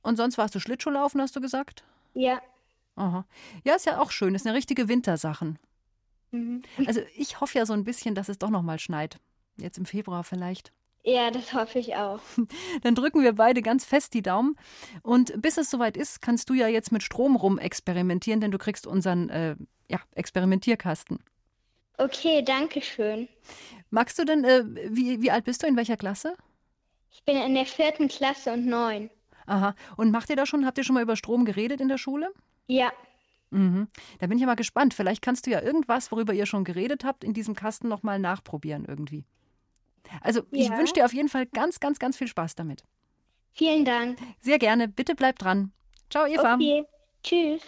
Und 0.01 0.17
sonst 0.17 0.37
warst 0.37 0.53
du 0.53 0.59
Schlittschuhlaufen, 0.59 1.21
hast 1.21 1.35
du 1.35 1.41
gesagt? 1.41 1.83
Ja. 2.13 2.41
Aha. 2.95 3.25
Ja, 3.63 3.75
ist 3.75 3.85
ja 3.85 3.99
auch 3.99 4.11
schön. 4.11 4.35
Ist 4.35 4.45
eine 4.45 4.55
richtige 4.55 4.87
Wintersachen. 4.87 5.57
Mhm. 6.31 6.61
Also 6.85 7.01
ich 7.15 7.39
hoffe 7.39 7.57
ja 7.57 7.65
so 7.65 7.73
ein 7.73 7.83
bisschen, 7.85 8.13
dass 8.13 8.27
es 8.29 8.37
doch 8.37 8.49
noch 8.49 8.61
mal 8.63 8.79
schneit. 8.79 9.19
Jetzt 9.57 9.77
im 9.77 9.85
Februar 9.85 10.23
vielleicht. 10.23 10.71
Ja, 11.03 11.31
das 11.31 11.53
hoffe 11.53 11.79
ich 11.79 11.95
auch. 11.95 12.21
Dann 12.81 12.95
drücken 12.95 13.21
wir 13.21 13.33
beide 13.33 13.61
ganz 13.61 13.83
fest 13.83 14.13
die 14.13 14.21
Daumen. 14.21 14.55
Und 15.01 15.41
bis 15.41 15.57
es 15.57 15.69
soweit 15.69 15.97
ist, 15.97 16.21
kannst 16.21 16.49
du 16.49 16.53
ja 16.53 16.67
jetzt 16.67 16.91
mit 16.91 17.03
Strom 17.03 17.35
rum 17.35 17.57
experimentieren, 17.59 18.39
denn 18.39 18.51
du 18.51 18.57
kriegst 18.57 18.87
unseren 18.87 19.29
äh, 19.29 19.55
ja, 19.89 19.99
Experimentierkasten. 20.15 21.19
Okay, 21.97 22.41
danke 22.43 22.81
schön. 22.81 23.27
Magst 23.89 24.17
du 24.17 24.25
denn, 24.25 24.43
äh, 24.43 24.63
wie, 24.89 25.21
wie 25.21 25.29
alt 25.29 25.43
bist 25.43 25.61
du, 25.61 25.67
in 25.67 25.75
welcher 25.75 25.97
Klasse? 25.97 26.35
Ich 27.11 27.23
bin 27.23 27.37
in 27.37 27.53
der 27.53 27.65
vierten 27.65 28.07
Klasse 28.07 28.53
und 28.53 28.65
neun. 28.65 29.09
Aha. 29.45 29.75
Und 29.97 30.09
macht 30.11 30.29
ihr 30.29 30.35
da 30.35 30.45
schon, 30.45 30.65
habt 30.65 30.77
ihr 30.77 30.83
schon 30.83 30.95
mal 30.95 31.03
über 31.03 31.17
Strom 31.17 31.45
geredet 31.45 31.81
in 31.81 31.89
der 31.89 31.97
Schule? 31.97 32.31
Ja. 32.67 32.91
Mhm. 33.51 33.87
Da 34.19 34.27
bin 34.27 34.37
ich 34.37 34.41
ja 34.41 34.47
mal 34.47 34.55
gespannt. 34.55 34.93
Vielleicht 34.93 35.21
kannst 35.21 35.45
du 35.45 35.51
ja 35.51 35.61
irgendwas, 35.61 36.11
worüber 36.11 36.33
ihr 36.33 36.45
schon 36.45 36.63
geredet 36.63 37.03
habt, 37.03 37.23
in 37.23 37.33
diesem 37.33 37.55
Kasten 37.55 37.87
nochmal 37.87 38.19
nachprobieren 38.19 38.85
irgendwie. 38.85 39.25
Also 40.21 40.43
ich 40.51 40.67
Ja. 40.67 40.77
wünsche 40.77 40.93
dir 40.93 41.05
auf 41.05 41.13
jeden 41.13 41.29
Fall 41.29 41.45
ganz, 41.45 41.79
ganz, 41.79 41.99
ganz 41.99 42.17
viel 42.17 42.27
Spaß 42.27 42.55
damit. 42.55 42.83
Vielen 43.53 43.85
Dank. 43.85 44.17
Sehr 44.41 44.59
gerne. 44.59 44.87
Bitte 44.87 45.15
bleib 45.15 45.39
dran. 45.39 45.71
Ciao, 46.09 46.25
Eva. 46.25 46.55
Okay. 46.55 46.85
Tschüss. 47.23 47.61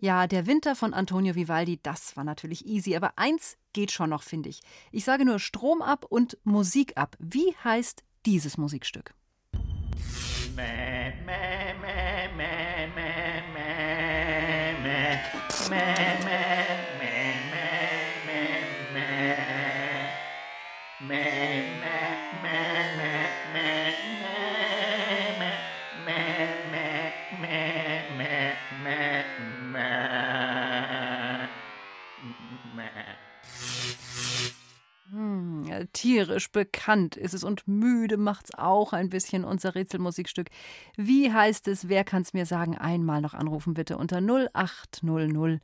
Ja, 0.00 0.26
der 0.26 0.46
Winter 0.46 0.74
von 0.74 0.94
Antonio 0.94 1.34
Vivaldi, 1.34 1.78
das 1.82 2.16
war 2.16 2.24
natürlich 2.24 2.64
easy. 2.66 2.96
Aber 2.96 3.12
eins 3.16 3.58
geht 3.74 3.92
schon 3.92 4.10
noch, 4.10 4.22
finde 4.22 4.48
ich. 4.48 4.60
Ich 4.92 5.04
sage 5.04 5.26
nur 5.26 5.38
Strom 5.38 5.82
ab 5.82 6.06
und 6.08 6.38
Musik 6.44 6.96
ab. 6.96 7.16
Wie 7.18 7.54
heißt 7.62 8.02
dieses 8.24 8.56
Musikstück? 8.56 9.12
Hm, 9.52 10.58
ja, 15.70 16.99
tierisch 35.92 36.50
bekannt 36.50 37.16
ist 37.16 37.34
es 37.34 37.44
und 37.44 37.66
müde 37.66 38.16
macht's 38.16 38.54
auch 38.54 38.92
ein 38.92 39.10
bisschen 39.10 39.44
unser 39.44 39.74
Rätselmusikstück. 39.74 40.48
Wie 40.96 41.32
heißt 41.32 41.68
es? 41.68 41.88
Wer 41.88 42.04
kann's 42.04 42.32
mir 42.32 42.46
sagen? 42.46 42.76
Einmal 42.76 43.20
noch 43.20 43.34
anrufen 43.34 43.74
bitte 43.74 43.98
unter 43.98 44.18
0800 44.20 45.60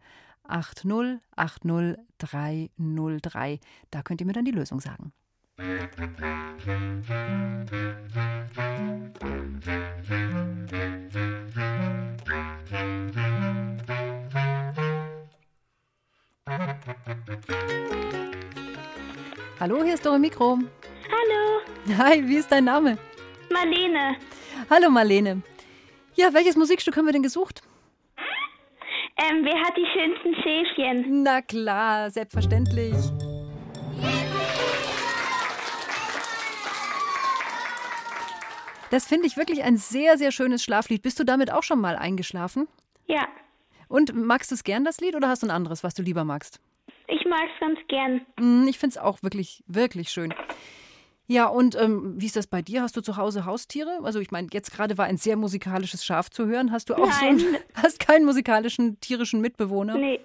80 0.48 1.18
80 1.36 1.98
303. 2.18 3.60
Da 3.90 4.02
könnt 4.02 4.20
ihr 4.20 4.26
mir 4.26 4.32
dann 4.32 4.44
die 4.44 4.52
Lösung 4.52 4.80
sagen. 4.80 5.12
Hallo, 5.58 5.72
hier 19.82 19.94
ist 19.94 20.04
Dore 20.04 20.18
Mikro. 20.18 20.58
Hallo, 21.08 21.62
Hi, 21.96 22.22
wie 22.28 22.36
ist 22.36 22.52
dein 22.52 22.64
Name? 22.64 22.98
Marlene. 23.50 24.16
Hallo 24.68 24.90
Marlene. 24.90 25.40
Ja, 26.16 26.34
welches 26.34 26.56
Musikstück 26.56 26.98
haben 26.98 27.06
wir 27.06 27.14
denn 27.14 27.22
gesucht? 27.22 27.62
Ähm, 29.18 29.42
wer 29.42 29.58
hat 29.62 29.74
die 29.74 29.86
schönsten 29.94 30.34
Schäfchen? 30.42 31.22
Na 31.22 31.40
klar, 31.40 32.10
selbstverständlich. 32.10 32.94
Das 38.90 39.06
finde 39.06 39.26
ich 39.26 39.36
wirklich 39.36 39.62
ein 39.64 39.76
sehr, 39.76 40.16
sehr 40.18 40.30
schönes 40.32 40.62
Schlaflied. 40.62 41.02
Bist 41.02 41.18
du 41.18 41.24
damit 41.24 41.52
auch 41.52 41.62
schon 41.62 41.80
mal 41.80 41.96
eingeschlafen? 41.96 42.68
Ja, 43.06 43.26
Und 43.88 44.14
magst 44.14 44.50
du 44.50 44.54
es 44.54 44.64
gern, 44.64 44.84
das 44.84 45.00
Lied, 45.00 45.14
oder 45.14 45.28
hast 45.28 45.42
du 45.42 45.46
ein 45.46 45.50
anderes, 45.52 45.84
was 45.84 45.94
du 45.94 46.02
lieber 46.02 46.24
magst? 46.24 46.60
ich 47.08 47.24
mag's 47.24 47.52
ganz 47.60 47.78
gern. 47.88 48.26
Mm, 48.38 48.66
Ich 48.68 48.78
finde 48.80 48.94
es 48.94 48.98
auch 48.98 49.22
wirklich, 49.22 49.62
wirklich 49.68 50.08
schön. 50.10 50.34
Ja, 51.28 51.46
und 51.46 51.74
ähm, 51.76 52.14
wie 52.20 52.26
ist 52.26 52.34
das 52.36 52.46
bei 52.48 52.62
dir? 52.62 52.82
Hast 52.82 52.96
du 52.96 53.00
zu 53.00 53.16
Hause 53.16 53.44
Haustiere? 53.44 54.00
Also 54.02 54.18
ich 54.20 54.30
meine, 54.32 54.48
jetzt 54.52 54.72
gerade 54.72 54.96
war 54.98 55.06
ein 55.06 55.16
sehr 55.16 55.36
musikalisches 55.36 56.04
Schaf 56.04 56.30
zu 56.30 56.46
hören. 56.46 56.70
Hast 56.72 56.88
du 56.90 56.94
auch 56.94 57.10
so 57.12 57.24
Nein. 57.24 57.38
einen, 57.40 57.56
hast 57.74 58.00
keinen 58.00 58.24
musikalischen 58.24 58.98
tierischen 59.00 59.40
Mitbewohner? 59.40 59.96
Nee. 59.98 60.20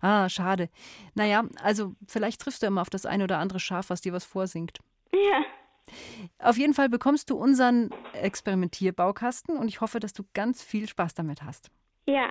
Ah, 0.00 0.28
schade. 0.28 0.68
Naja, 1.14 1.44
also 1.62 1.94
vielleicht 2.08 2.40
triffst 2.40 2.62
du 2.62 2.70
mal 2.70 2.80
auf 2.82 2.90
das 2.90 3.06
eine 3.06 3.24
oder 3.24 3.38
andere 3.38 3.58
Schaf, 3.60 3.90
was 3.90 4.00
dir 4.02 4.12
was 4.12 4.24
vorsingt. 4.24 4.78
Ja, 5.12 5.44
Auf 6.38 6.56
jeden 6.56 6.74
Fall 6.74 6.88
bekommst 6.88 7.30
du 7.30 7.36
unseren 7.36 7.90
Experimentierbaukasten 8.14 9.56
und 9.56 9.68
ich 9.68 9.80
hoffe, 9.80 10.00
dass 10.00 10.12
du 10.12 10.24
ganz 10.34 10.62
viel 10.62 10.88
Spaß 10.88 11.14
damit 11.14 11.42
hast. 11.42 11.70
ja, 12.06 12.30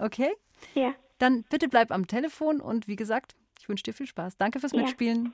Okay? 0.00 0.32
ja. 0.74 0.94
Dann 1.18 1.42
bitte 1.50 1.68
bleib 1.68 1.90
am 1.90 2.06
Telefon 2.06 2.60
und 2.60 2.86
wie 2.86 2.94
gesagt, 2.94 3.34
ich 3.58 3.68
wünsche 3.68 3.82
dir 3.82 3.92
viel 3.92 4.06
Spaß. 4.06 4.36
Danke 4.36 4.60
fürs 4.60 4.70
Ja. 4.72 4.82
Mitspielen. 4.82 5.32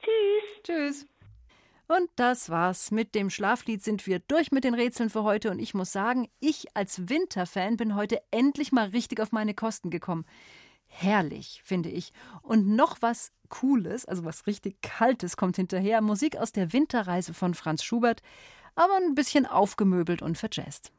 Tschüss. 0.00 0.62
Tschüss. 0.62 1.06
Und 1.88 2.08
das 2.16 2.48
war's. 2.48 2.90
Mit 2.90 3.14
dem 3.14 3.28
Schlaflied 3.28 3.82
sind 3.84 4.06
wir 4.06 4.18
durch 4.20 4.50
mit 4.50 4.64
den 4.64 4.72
Rätseln 4.74 5.10
für 5.10 5.22
heute. 5.22 5.50
Und 5.50 5.58
ich 5.58 5.74
muss 5.74 5.92
sagen, 5.92 6.28
ich 6.40 6.74
als 6.74 7.08
Winterfan 7.10 7.76
bin 7.76 7.94
heute 7.94 8.22
endlich 8.30 8.72
mal 8.72 8.88
richtig 8.88 9.20
auf 9.20 9.30
meine 9.30 9.52
Kosten 9.54 9.90
gekommen. 9.90 10.24
Herrlich, 10.86 11.60
finde 11.64 11.90
ich. 11.90 12.12
Und 12.42 12.68
noch 12.68 12.98
was 13.00 13.32
Cooles, 13.48 14.06
also 14.06 14.24
was 14.24 14.46
richtig 14.46 14.80
Kaltes 14.82 15.36
kommt 15.36 15.56
hinterher. 15.56 16.00
Musik 16.00 16.36
aus 16.36 16.52
der 16.52 16.72
Winterreise 16.72 17.34
von 17.34 17.54
Franz 17.54 17.82
Schubert, 17.82 18.22
aber 18.74 18.96
ein 18.96 19.14
bisschen 19.14 19.46
aufgemöbelt 19.46 20.22
und 20.22 20.38
verjazzt. 20.38 20.92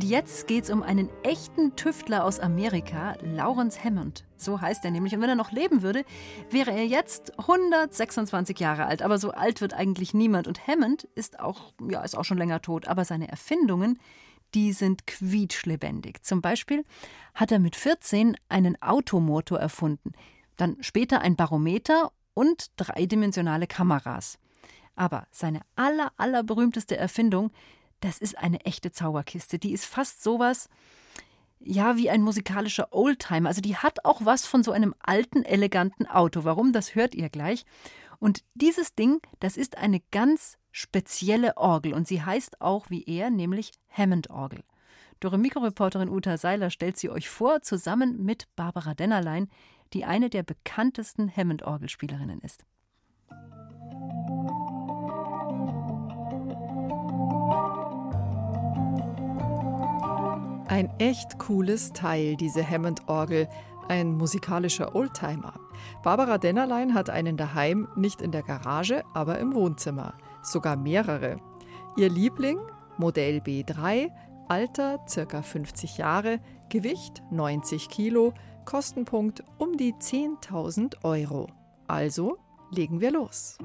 Und 0.00 0.08
jetzt 0.08 0.46
geht's 0.46 0.70
um 0.70 0.82
einen 0.82 1.10
echten 1.24 1.76
Tüftler 1.76 2.24
aus 2.24 2.40
Amerika, 2.40 3.18
Lawrence 3.20 3.84
Hammond. 3.84 4.24
So 4.34 4.58
heißt 4.58 4.82
er 4.86 4.92
nämlich. 4.92 5.14
Und 5.14 5.20
wenn 5.20 5.28
er 5.28 5.34
noch 5.34 5.52
leben 5.52 5.82
würde, 5.82 6.06
wäre 6.48 6.70
er 6.70 6.86
jetzt 6.86 7.38
126 7.38 8.58
Jahre 8.58 8.86
alt. 8.86 9.02
Aber 9.02 9.18
so 9.18 9.32
alt 9.32 9.60
wird 9.60 9.74
eigentlich 9.74 10.14
niemand. 10.14 10.48
Und 10.48 10.66
Hammond 10.66 11.06
ist 11.16 11.38
auch, 11.38 11.74
ja, 11.86 12.00
ist 12.00 12.16
auch 12.16 12.24
schon 12.24 12.38
länger 12.38 12.62
tot. 12.62 12.88
Aber 12.88 13.04
seine 13.04 13.28
Erfindungen, 13.28 13.98
die 14.54 14.72
sind 14.72 15.06
quietschlebendig. 15.06 16.22
Zum 16.22 16.40
Beispiel 16.40 16.86
hat 17.34 17.52
er 17.52 17.58
mit 17.58 17.76
14 17.76 18.38
einen 18.48 18.80
Automotor 18.80 19.58
erfunden. 19.58 20.12
Dann 20.56 20.78
später 20.80 21.20
ein 21.20 21.36
Barometer 21.36 22.10
und 22.32 22.70
dreidimensionale 22.76 23.66
Kameras. 23.66 24.38
Aber 24.96 25.26
seine 25.30 25.60
aller, 25.76 26.10
allerberühmteste 26.16 26.96
Erfindung, 26.96 27.50
das 28.00 28.18
ist 28.18 28.38
eine 28.38 28.60
echte 28.64 28.92
Zauberkiste. 28.92 29.58
Die 29.58 29.72
ist 29.72 29.84
fast 29.84 30.22
sowas, 30.22 30.68
ja 31.60 31.96
wie 31.96 32.10
ein 32.10 32.22
musikalischer 32.22 32.88
Oldtimer. 32.92 33.48
Also 33.48 33.60
die 33.60 33.76
hat 33.76 34.04
auch 34.04 34.24
was 34.24 34.46
von 34.46 34.62
so 34.62 34.72
einem 34.72 34.94
alten, 35.00 35.44
eleganten 35.44 36.06
Auto. 36.06 36.44
Warum, 36.44 36.72
das 36.72 36.94
hört 36.94 37.14
ihr 37.14 37.28
gleich. 37.28 37.64
Und 38.18 38.44
dieses 38.54 38.94
Ding, 38.94 39.20
das 39.38 39.56
ist 39.56 39.78
eine 39.78 40.00
ganz 40.10 40.58
spezielle 40.72 41.56
Orgel 41.56 41.94
und 41.94 42.06
sie 42.06 42.22
heißt 42.22 42.60
auch 42.60 42.90
wie 42.90 43.04
er, 43.04 43.30
nämlich 43.30 43.72
Hammond-Orgel. 43.90 44.62
Dore 45.20 45.38
Mikroreporterin 45.38 46.08
Uta 46.08 46.38
Seiler 46.38 46.70
stellt 46.70 46.96
sie 46.96 47.10
euch 47.10 47.28
vor, 47.28 47.60
zusammen 47.62 48.24
mit 48.24 48.46
Barbara 48.56 48.94
Dennerlein, 48.94 49.48
die 49.92 50.04
eine 50.04 50.30
der 50.30 50.42
bekanntesten 50.42 51.34
Hammond-Orgelspielerinnen 51.34 52.40
ist. 52.40 52.64
Ein 60.70 60.88
echt 61.00 61.40
cooles 61.40 61.92
Teil, 61.94 62.36
diese 62.36 62.64
Hammond-Orgel, 62.64 63.48
ein 63.88 64.16
musikalischer 64.16 64.94
Oldtimer. 64.94 65.54
Barbara 66.04 66.38
Dennerlein 66.38 66.94
hat 66.94 67.10
einen 67.10 67.36
daheim, 67.36 67.88
nicht 67.96 68.22
in 68.22 68.30
der 68.30 68.44
Garage, 68.44 69.02
aber 69.12 69.40
im 69.40 69.52
Wohnzimmer. 69.52 70.14
Sogar 70.44 70.76
mehrere. 70.76 71.38
Ihr 71.96 72.08
Liebling, 72.08 72.60
Modell 72.98 73.38
B3, 73.38 74.12
Alter 74.46 75.04
ca. 75.12 75.42
50 75.42 75.98
Jahre, 75.98 76.38
Gewicht 76.68 77.20
90 77.32 77.88
Kilo, 77.88 78.32
Kostenpunkt 78.64 79.42
um 79.58 79.76
die 79.76 79.94
10.000 79.94 81.02
Euro. 81.02 81.48
Also 81.88 82.38
legen 82.70 83.00
wir 83.00 83.10
los. 83.10 83.58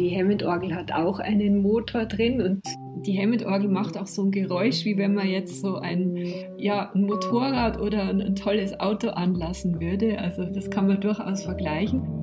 Die 0.00 0.16
Hammond-Orgel 0.16 0.74
hat 0.74 0.92
auch 0.92 1.18
einen 1.18 1.60
Motor 1.60 2.06
drin 2.06 2.40
und 2.40 2.62
die 3.04 3.20
Hammond-Orgel 3.20 3.68
macht 3.68 3.98
auch 3.98 4.06
so 4.06 4.22
ein 4.22 4.30
Geräusch, 4.30 4.86
wie 4.86 4.96
wenn 4.96 5.12
man 5.12 5.28
jetzt 5.28 5.60
so 5.60 5.76
ein, 5.76 6.16
ja, 6.56 6.90
Motorrad 6.94 7.78
oder 7.78 8.04
ein, 8.04 8.22
ein 8.22 8.34
tolles 8.34 8.80
Auto 8.80 9.10
anlassen 9.10 9.78
würde. 9.78 10.18
Also 10.18 10.44
das 10.44 10.70
kann 10.70 10.86
man 10.86 11.02
durchaus 11.02 11.44
vergleichen. 11.44 12.19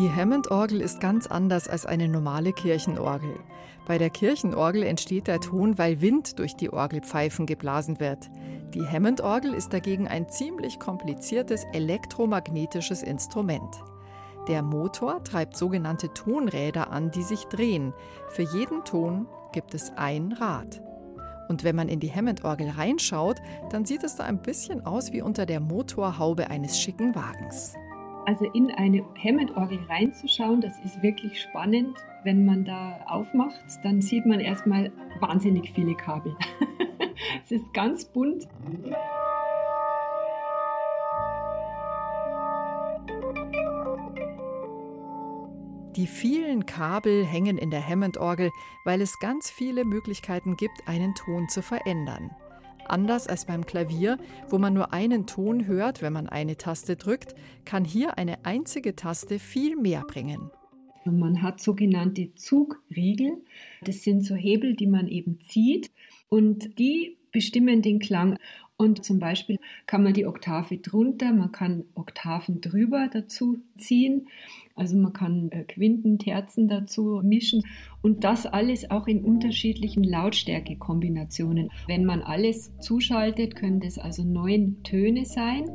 Die 0.00 0.12
Hammond-Orgel 0.12 0.80
ist 0.80 1.00
ganz 1.00 1.26
anders 1.26 1.66
als 1.66 1.84
eine 1.84 2.06
normale 2.06 2.52
Kirchenorgel. 2.52 3.34
Bei 3.88 3.98
der 3.98 4.10
Kirchenorgel 4.10 4.84
entsteht 4.84 5.26
der 5.26 5.40
Ton, 5.40 5.76
weil 5.76 6.00
Wind 6.00 6.38
durch 6.38 6.54
die 6.54 6.72
Orgelpfeifen 6.72 7.46
geblasen 7.46 7.98
wird. 7.98 8.30
Die 8.74 8.86
Hammond-Orgel 8.86 9.54
ist 9.54 9.72
dagegen 9.72 10.06
ein 10.06 10.28
ziemlich 10.28 10.78
kompliziertes 10.78 11.64
elektromagnetisches 11.72 13.02
Instrument. 13.02 13.74
Der 14.46 14.62
Motor 14.62 15.24
treibt 15.24 15.56
sogenannte 15.56 16.14
Tonräder 16.14 16.92
an, 16.92 17.10
die 17.10 17.24
sich 17.24 17.46
drehen. 17.46 17.92
Für 18.28 18.42
jeden 18.42 18.84
Ton 18.84 19.26
gibt 19.50 19.74
es 19.74 19.90
ein 19.96 20.30
Rad. 20.30 20.80
Und 21.48 21.64
wenn 21.64 21.74
man 21.74 21.88
in 21.88 21.98
die 21.98 22.14
Hammond-Orgel 22.14 22.70
reinschaut, 22.70 23.38
dann 23.70 23.84
sieht 23.84 24.04
es 24.04 24.14
da 24.14 24.22
ein 24.22 24.42
bisschen 24.42 24.86
aus 24.86 25.10
wie 25.10 25.22
unter 25.22 25.44
der 25.44 25.58
Motorhaube 25.58 26.50
eines 26.50 26.78
schicken 26.78 27.16
Wagens. 27.16 27.74
Also 28.28 28.44
in 28.44 28.70
eine 28.70 29.06
Hammond-Orgel 29.24 29.78
reinzuschauen, 29.88 30.60
das 30.60 30.78
ist 30.84 31.02
wirklich 31.02 31.40
spannend. 31.40 31.96
Wenn 32.24 32.44
man 32.44 32.62
da 32.62 33.00
aufmacht, 33.06 33.64
dann 33.82 34.02
sieht 34.02 34.26
man 34.26 34.38
erstmal 34.38 34.92
wahnsinnig 35.18 35.72
viele 35.72 35.94
Kabel. 35.94 36.36
es 37.44 37.52
ist 37.52 37.72
ganz 37.72 38.04
bunt. 38.04 38.46
Die 45.96 46.06
vielen 46.06 46.66
Kabel 46.66 47.24
hängen 47.24 47.56
in 47.56 47.70
der 47.70 47.88
Hammond-Orgel, 47.88 48.50
weil 48.84 49.00
es 49.00 49.18
ganz 49.20 49.50
viele 49.50 49.86
Möglichkeiten 49.86 50.58
gibt, 50.58 50.86
einen 50.86 51.14
Ton 51.14 51.48
zu 51.48 51.62
verändern. 51.62 52.30
Anders 52.88 53.26
als 53.26 53.44
beim 53.44 53.66
Klavier, 53.66 54.18
wo 54.48 54.58
man 54.58 54.72
nur 54.72 54.92
einen 54.92 55.26
Ton 55.26 55.66
hört, 55.66 56.02
wenn 56.02 56.12
man 56.12 56.28
eine 56.28 56.56
Taste 56.56 56.96
drückt, 56.96 57.34
kann 57.64 57.84
hier 57.84 58.18
eine 58.18 58.44
einzige 58.44 58.96
Taste 58.96 59.38
viel 59.38 59.76
mehr 59.76 60.02
bringen. 60.02 60.50
Man 61.04 61.42
hat 61.42 61.60
sogenannte 61.60 62.34
Zugriegel. 62.34 63.38
Das 63.82 64.02
sind 64.02 64.24
so 64.24 64.34
Hebel, 64.34 64.74
die 64.74 64.86
man 64.86 65.08
eben 65.08 65.38
zieht 65.40 65.90
und 66.28 66.78
die 66.78 67.16
bestimmen 67.32 67.82
den 67.82 67.98
Klang. 67.98 68.38
Und 68.76 69.04
zum 69.04 69.18
Beispiel 69.18 69.58
kann 69.86 70.04
man 70.04 70.14
die 70.14 70.26
Oktave 70.26 70.78
drunter, 70.78 71.32
man 71.32 71.50
kann 71.50 71.84
Oktaven 71.94 72.60
drüber 72.60 73.08
dazu 73.12 73.58
ziehen. 73.76 74.28
Also 74.78 74.96
man 74.96 75.12
kann 75.12 75.50
äh, 75.50 75.64
Quinten, 75.64 76.18
Terzen 76.18 76.68
dazu 76.68 77.20
mischen 77.22 77.62
und 78.02 78.24
das 78.24 78.46
alles 78.46 78.90
auch 78.90 79.06
in 79.06 79.24
unterschiedlichen 79.24 80.04
Lautstärkekombinationen. 80.04 81.70
Wenn 81.86 82.04
man 82.04 82.22
alles 82.22 82.72
zuschaltet, 82.78 83.56
können 83.56 83.80
das 83.80 83.98
also 83.98 84.22
neun 84.22 84.82
Töne 84.84 85.24
sein. 85.24 85.68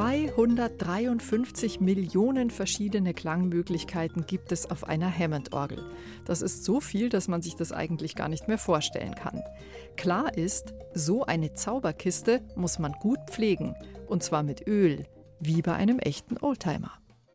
253 0.00 1.80
Millionen 1.80 2.48
verschiedene 2.48 3.12
Klangmöglichkeiten 3.12 4.24
gibt 4.24 4.50
es 4.50 4.70
auf 4.70 4.84
einer 4.84 5.14
Hammond-Orgel. 5.14 5.84
Das 6.24 6.40
ist 6.40 6.64
so 6.64 6.80
viel, 6.80 7.10
dass 7.10 7.28
man 7.28 7.42
sich 7.42 7.54
das 7.54 7.70
eigentlich 7.70 8.16
gar 8.16 8.30
nicht 8.30 8.48
mehr 8.48 8.56
vorstellen 8.56 9.14
kann. 9.14 9.42
Klar 9.98 10.38
ist, 10.38 10.72
so 10.94 11.24
eine 11.26 11.52
Zauberkiste 11.52 12.40
muss 12.56 12.78
man 12.78 12.92
gut 12.92 13.18
pflegen. 13.28 13.74
Und 14.08 14.22
zwar 14.22 14.42
mit 14.42 14.66
Öl, 14.66 15.04
wie 15.38 15.60
bei 15.60 15.74
einem 15.74 15.98
echten 15.98 16.38
Oldtimer. 16.38 16.92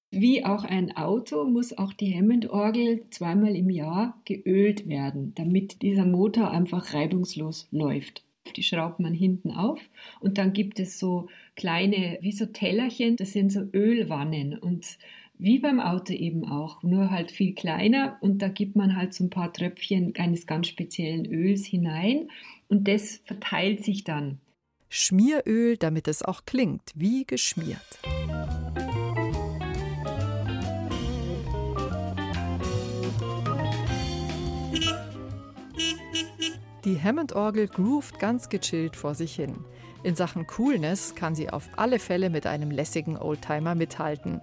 Wie 0.09 0.43
auch 0.43 0.63
ein 0.63 0.97
Auto 0.97 1.43
muss 1.43 1.77
auch 1.77 1.93
die 1.93 2.15
Hammond-Orgel 2.17 3.05
zweimal 3.11 3.55
im 3.55 3.69
Jahr 3.69 4.19
geölt 4.25 4.89
werden, 4.89 5.35
damit 5.35 5.83
dieser 5.83 6.07
Motor 6.07 6.49
einfach 6.49 6.95
reibungslos 6.95 7.67
läuft. 7.69 8.25
Die 8.55 8.63
schraubt 8.63 8.99
man 8.99 9.13
hinten 9.13 9.51
auf 9.51 9.79
und 10.19 10.37
dann 10.37 10.53
gibt 10.53 10.79
es 10.79 10.99
so 10.99 11.27
kleine, 11.55 12.17
wie 12.21 12.31
so 12.31 12.45
Tellerchen, 12.45 13.15
das 13.15 13.33
sind 13.33 13.51
so 13.51 13.61
Ölwannen 13.73 14.57
und 14.57 14.97
wie 15.37 15.59
beim 15.59 15.79
Auto 15.79 16.13
eben 16.13 16.45
auch, 16.45 16.81
nur 16.83 17.11
halt 17.11 17.31
viel 17.31 17.53
kleiner 17.53 18.17
und 18.21 18.41
da 18.41 18.47
gibt 18.47 18.75
man 18.75 18.95
halt 18.95 19.13
so 19.13 19.25
ein 19.25 19.29
paar 19.29 19.51
Tröpfchen 19.51 20.13
eines 20.17 20.47
ganz 20.47 20.67
speziellen 20.67 21.25
Öls 21.25 21.65
hinein 21.65 22.29
und 22.67 22.87
das 22.87 23.21
verteilt 23.25 23.83
sich 23.83 24.03
dann. 24.03 24.39
Schmieröl, 24.89 25.77
damit 25.77 26.07
es 26.07 26.23
auch 26.23 26.45
klingt 26.45 26.91
wie 26.95 27.25
geschmiert. 27.25 27.99
Die 36.85 37.01
Hammond-Orgel 37.01 37.67
groovt 37.67 38.19
ganz 38.19 38.47
gechillt 38.47 38.95
vor 38.95 39.15
sich 39.15 39.35
hin. 39.35 39.55
In 40.05 40.15
Sachen 40.15 40.45
Coolness 40.45 41.15
kann 41.15 41.33
sie 41.33 41.49
auf 41.49 41.67
alle 41.77 41.97
Fälle 41.97 42.29
mit 42.29 42.45
einem 42.45 42.69
lässigen 42.69 43.17
Oldtimer 43.17 43.73
mithalten. 43.73 44.39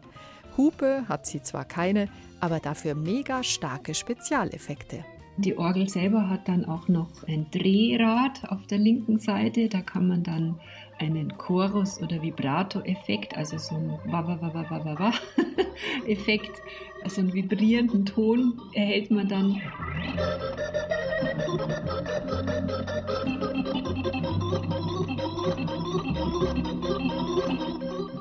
Hupe 0.57 1.05
hat 1.09 1.25
sie 1.25 1.41
zwar 1.41 1.65
keine, 1.65 2.09
aber 2.41 2.59
dafür 2.59 2.97
mega 2.97 3.45
starke 3.45 3.95
Spezialeffekte. 3.95 5.05
Die 5.37 5.57
Orgel 5.57 5.89
selber 5.89 6.29
hat 6.29 6.49
dann 6.49 6.65
auch 6.65 6.89
noch 6.89 7.23
ein 7.29 7.47
Drehrad 7.53 8.51
auf 8.51 8.67
der 8.67 8.79
linken 8.79 9.21
Seite. 9.21 9.69
Da 9.69 9.83
kann 9.83 10.09
man 10.09 10.25
dann 10.25 10.59
einen 10.99 11.39
Chorus- 11.39 12.03
oder 12.03 12.21
Vibrato-Effekt, 12.21 13.37
also 13.37 13.57
so 13.57 13.77
ein 13.77 14.01
Wa-Wa-Wa-Wa-Wa-Wa-Effekt, 14.07 16.61
also 17.05 17.21
einen 17.21 17.35
vibrierenden 17.35 18.05
Ton 18.05 18.61
erhält 18.75 19.13
man 19.13 19.29
dann. 19.29 19.63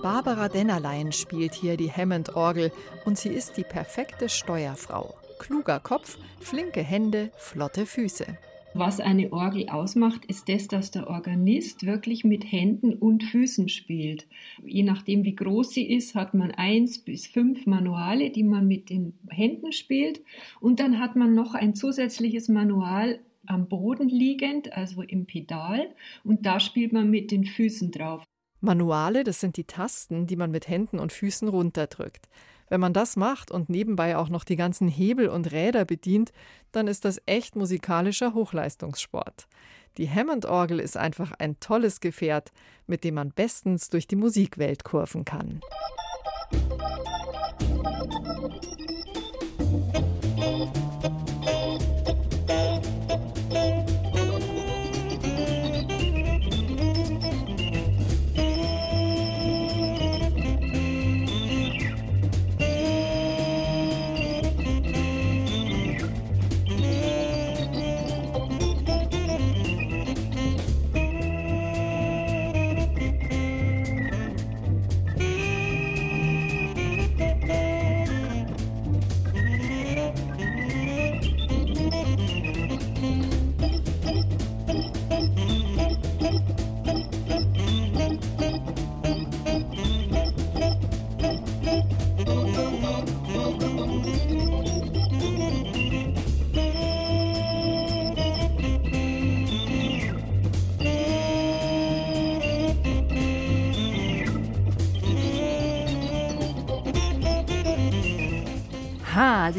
Barbara 0.02 0.50
Dennerlein 0.50 1.12
spielt 1.12 1.54
hier 1.54 1.78
die 1.78 1.92
Hammond-Orgel 1.92 2.72
und 3.06 3.18
sie 3.18 3.30
ist 3.30 3.58
die 3.58 3.64
perfekte 3.64 4.30
Steuerfrau. 4.30 5.16
Kluger 5.40 5.80
Kopf, 5.80 6.18
flinke 6.40 6.82
Hände, 6.82 7.32
flotte 7.38 7.86
Füße. 7.86 8.26
Was 8.74 9.02
eine 9.02 9.34
Orgel 9.34 9.68
ausmacht, 9.68 10.26
ist 10.26 10.48
das, 10.48 10.68
dass 10.68 10.92
der 10.92 11.08
Organist 11.08 11.86
wirklich 11.86 12.24
mit 12.24 12.50
Händen 12.50 12.94
und 12.94 13.24
Füßen 13.24 13.68
spielt. 13.68 14.28
Je 14.66 14.84
nachdem, 14.84 15.26
wie 15.26 15.36
groß 15.36 15.72
sie 15.72 15.92
ist, 15.92 16.16
hat 16.16 16.34
man 16.34 16.52
eins 16.52 17.00
bis 17.00 17.28
fünf 17.28 17.66
Manuale, 17.66 18.30
die 18.30 18.44
man 18.44 18.68
mit 18.68 18.90
den 18.90 19.14
Händen 19.30 19.74
spielt. 19.74 20.22
Und 20.62 20.80
dann 20.80 21.00
hat 21.00 21.18
man 21.18 21.36
noch 21.36 21.54
ein 21.54 21.76
zusätzliches 21.76 22.48
Manual 22.48 23.20
am 23.52 23.68
Boden 23.68 24.10
liegend, 24.10 24.74
also 24.74 25.02
im 25.02 25.26
Pedal. 25.26 25.94
Und 26.24 26.46
da 26.46 26.60
spielt 26.60 26.94
man 26.94 27.10
mit 27.10 27.32
den 27.32 27.44
Füßen 27.44 27.92
drauf. 27.92 28.24
Manuale, 28.62 29.24
das 29.24 29.40
sind 29.40 29.58
die 29.58 29.66
Tasten, 29.66 30.28
die 30.28 30.36
man 30.36 30.52
mit 30.52 30.68
Händen 30.68 31.00
und 31.00 31.12
Füßen 31.12 31.48
runterdrückt. 31.48 32.30
Wenn 32.70 32.80
man 32.80 32.94
das 32.94 33.18
macht 33.18 33.52
und 33.52 33.70
nebenbei 33.70 34.16
auch 34.16 34.30
noch 34.30 34.46
die 34.46 34.56
ganzen 34.56 34.88
Hebel 34.88 35.28
und 35.28 35.52
Räder 35.52 35.84
bedient, 35.84 36.32
dann 36.72 36.88
ist 36.88 37.04
das 37.04 37.22
echt 37.26 37.56
musikalischer 37.56 38.34
Hochleistungssport. 38.34 39.48
Die 39.98 40.10
Hammond-Orgel 40.10 40.80
ist 40.80 40.96
einfach 40.96 41.34
ein 41.38 41.60
tolles 41.60 42.00
Gefährt, 42.00 42.54
mit 42.88 43.04
dem 43.04 43.16
man 43.16 43.32
bestens 43.32 43.90
durch 43.90 44.08
die 44.08 44.16
Musikwelt 44.16 44.86
kurven 44.86 45.26
kann. 45.26 45.60
Ha, 50.38 50.91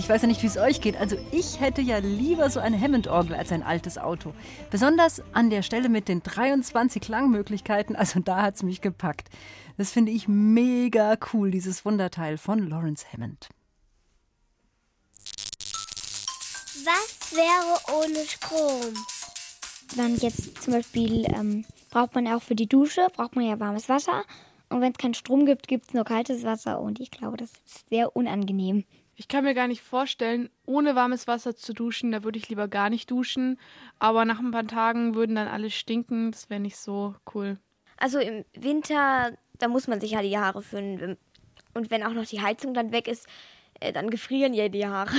ich 0.03 0.09
weiß 0.09 0.23
ja 0.23 0.27
nicht, 0.27 0.43
wie 0.43 0.49
es 0.49 0.57
euch 0.57 0.81
geht. 0.81 0.97
Also 0.97 1.17
ich 1.31 1.61
hätte 1.61 1.81
ja 1.81 1.99
lieber 1.99 2.51
so 2.51 2.59
eine 2.59 2.79
Hammond-Orgel 2.79 3.37
als 3.37 3.53
ein 3.53 3.63
altes 3.63 3.99
Auto. 3.99 4.35
Besonders 4.69 5.23
an 5.33 5.49
der 5.49 5.63
Stelle 5.63 5.89
mit 5.89 6.09
den 6.09 6.25
23 6.25 7.01
Klangmöglichkeiten, 7.01 7.95
also 7.95 8.19
da 8.19 8.43
hat 8.43 8.57
es 8.57 8.65
mich 8.65 8.81
gepackt. 8.81 9.29
Das 9.77 9.93
finde 9.93 10.11
ich 10.11 10.27
mega 10.27 11.17
cool, 11.33 11.53
dieses 11.53 11.85
Wunderteil 11.85 12.37
von 12.37 12.69
Lawrence 12.69 13.07
Hammond. 13.13 13.49
Was 16.85 17.33
wäre 17.33 18.01
ohne 18.01 18.27
Strom? 18.27 18.95
Dann 19.97 20.17
jetzt 20.17 20.65
zum 20.65 20.73
Beispiel 20.73 21.27
ähm, 21.33 21.65
braucht 21.91 22.17
man 22.17 22.27
auch 22.27 22.43
für 22.43 22.57
die 22.57 22.69
Dusche, 22.69 23.07
braucht 23.15 23.37
man 23.37 23.45
ja 23.45 23.61
warmes 23.61 23.89
Wasser. 23.89 24.25
Und 24.69 24.81
wenn 24.81 24.91
es 24.91 24.99
keinen 24.99 25.15
Strom 25.15 25.47
gibt, 25.47 25.69
gibt 25.69 25.87
es 25.87 25.95
nur 25.95 26.03
kaltes 26.03 26.43
Wasser. 26.43 26.81
Und 26.81 26.99
ich 26.99 27.13
glaube, 27.13 27.37
das 27.37 27.53
ist 27.65 27.89
sehr 27.89 28.17
unangenehm. 28.17 28.83
Ich 29.23 29.29
kann 29.29 29.45
mir 29.45 29.55
gar 29.55 29.69
nicht 29.69 29.83
vorstellen, 29.83 30.51
ohne 30.67 30.97
warmes 30.97 31.29
Wasser 31.29 31.55
zu 31.55 31.73
duschen. 31.73 32.11
Da 32.11 32.25
würde 32.25 32.41
ich 32.41 32.49
lieber 32.49 32.67
gar 32.67 32.91
nicht 32.91 33.09
duschen. 33.09 33.57
Aber 34.01 34.25
nach 34.25 34.41
ein 34.41 34.51
paar 34.51 34.67
Tagen 34.67 35.15
würden 35.15 35.37
dann 35.37 35.47
alle 35.47 35.71
stinken. 35.71 36.33
Das 36.33 36.51
wäre 36.51 36.59
nicht 36.59 36.77
so 36.77 37.15
cool. 37.33 37.57
Also 37.99 38.19
im 38.19 38.45
Winter, 38.53 39.39
da 39.61 39.69
muss 39.69 39.87
man 39.87 40.01
sich 40.01 40.11
ja 40.11 40.23
die 40.23 40.37
Haare 40.37 40.61
föhnen. 40.61 41.17
Und 41.73 41.91
wenn 41.93 42.03
auch 42.03 42.15
noch 42.15 42.27
die 42.27 42.41
Heizung 42.41 42.75
dann 42.75 42.91
weg 42.91 43.07
ist, 43.07 43.29
äh, 43.79 43.93
dann 43.93 44.11
gefrieren 44.11 44.55
ja 44.55 44.69
die 44.69 44.89
Haare. 44.89 45.15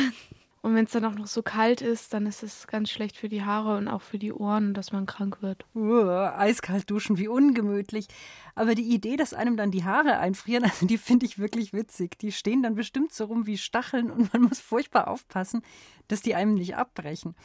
Und 0.64 0.76
wenn 0.76 0.86
es 0.86 0.92
dann 0.92 1.04
auch 1.04 1.16
noch 1.16 1.28
so 1.28 1.44
kalt 1.44 1.82
ist, 1.82 2.14
dann 2.14 2.26
ist 2.26 2.42
es 2.42 2.68
ganz 2.68 2.90
schlecht 2.90 3.18
für 3.18 3.28
die 3.28 3.44
Haare 3.44 3.76
und 3.76 3.90
auch 3.90 4.02
für 4.02 4.18
die 4.18 4.32
Ohren, 4.32 4.74
dass 4.74 4.94
man 4.94 5.06
krank 5.06 5.42
wird. 5.42 5.66
Uh, 5.76 6.08
eiskalt 6.08 6.90
duschen, 6.90 7.18
wie 7.18 7.28
ungemütlich. 7.28 8.08
Aber 8.56 8.74
die 8.74 8.94
Idee, 8.94 9.18
dass 9.18 9.34
einem 9.34 9.58
dann 9.58 9.72
die 9.72 9.84
Haare 9.84 10.20
einfrieren, 10.20 10.64
also 10.70 10.86
die 10.86 10.98
finde 10.98 11.26
ich 11.26 11.38
wirklich 11.38 11.74
witzig. 11.74 12.18
Die 12.18 12.32
stehen 12.32 12.64
dann 12.64 12.76
bestimmt 12.76 13.12
so 13.12 13.26
rum 13.26 13.46
wie 13.46 13.58
Stacheln 13.58 14.10
und 14.10 14.32
man 14.32 14.44
muss 14.44 14.62
furchtbar 14.62 15.10
aufpassen, 15.10 15.64
dass 16.08 16.22
die 16.22 16.34
einem 16.34 16.54
nicht 16.54 16.78
abbrechen. 16.78 17.36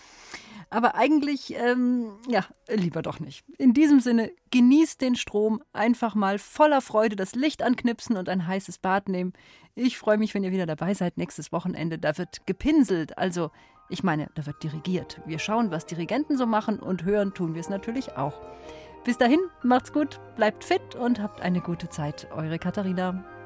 Aber 0.71 0.95
eigentlich, 0.95 1.55
ähm, 1.57 2.13
ja, 2.29 2.45
lieber 2.69 3.01
doch 3.01 3.21
nicht. 3.21 3.45
In 3.57 3.73
diesem 3.73 4.01
Sinne, 4.01 4.31
genießt 4.51 5.01
den 5.01 5.17
Strom, 5.17 5.63
einfach 5.73 6.15
mal 6.15 6.39
voller 6.39 6.83
Freude 6.83 7.17
das 7.17 7.35
Licht 7.35 7.63
anknipsen 7.63 8.17
und 8.17 8.29
ein 8.29 8.47
heißes 8.47 8.79
Bad 8.79 9.09
nehmen. 9.09 9.33
Ich 9.75 9.97
freue 9.97 10.19
mich, 10.19 10.35
wenn 10.35 10.45
ihr 10.45 10.53
wieder 10.53 10.67
dabei 10.67 10.93
seid 10.93 11.17
nächstes 11.17 11.53
Wochenende. 11.53 11.99
Da 11.99 12.19
wird 12.19 12.47
gepinselt, 12.47 13.17
also 13.17 13.51
ich 13.89 14.03
meine, 14.03 14.29
da 14.35 14.45
wird 14.45 14.63
dirigiert. 14.63 15.21
Wir 15.25 15.39
schauen, 15.39 15.71
was 15.71 15.87
Dirigenten 15.87 16.37
so 16.37 16.47
machen 16.47 16.79
und 16.79 17.05
hören 17.05 17.33
tun 17.33 17.55
wir 17.55 17.61
es 17.61 17.71
natürlich 17.71 18.17
auch. 18.17 18.39
Bis 19.05 19.17
dahin, 19.17 19.41
macht's 19.63 19.93
gut, 19.93 20.21
bleibt 20.37 20.65
fit 20.65 20.95
und 20.95 21.21
habt 21.21 21.41
eine 21.41 21.61
gute 21.61 21.89
Zeit. 21.89 22.29
Eure 22.33 22.59
Katharina. 22.59 23.38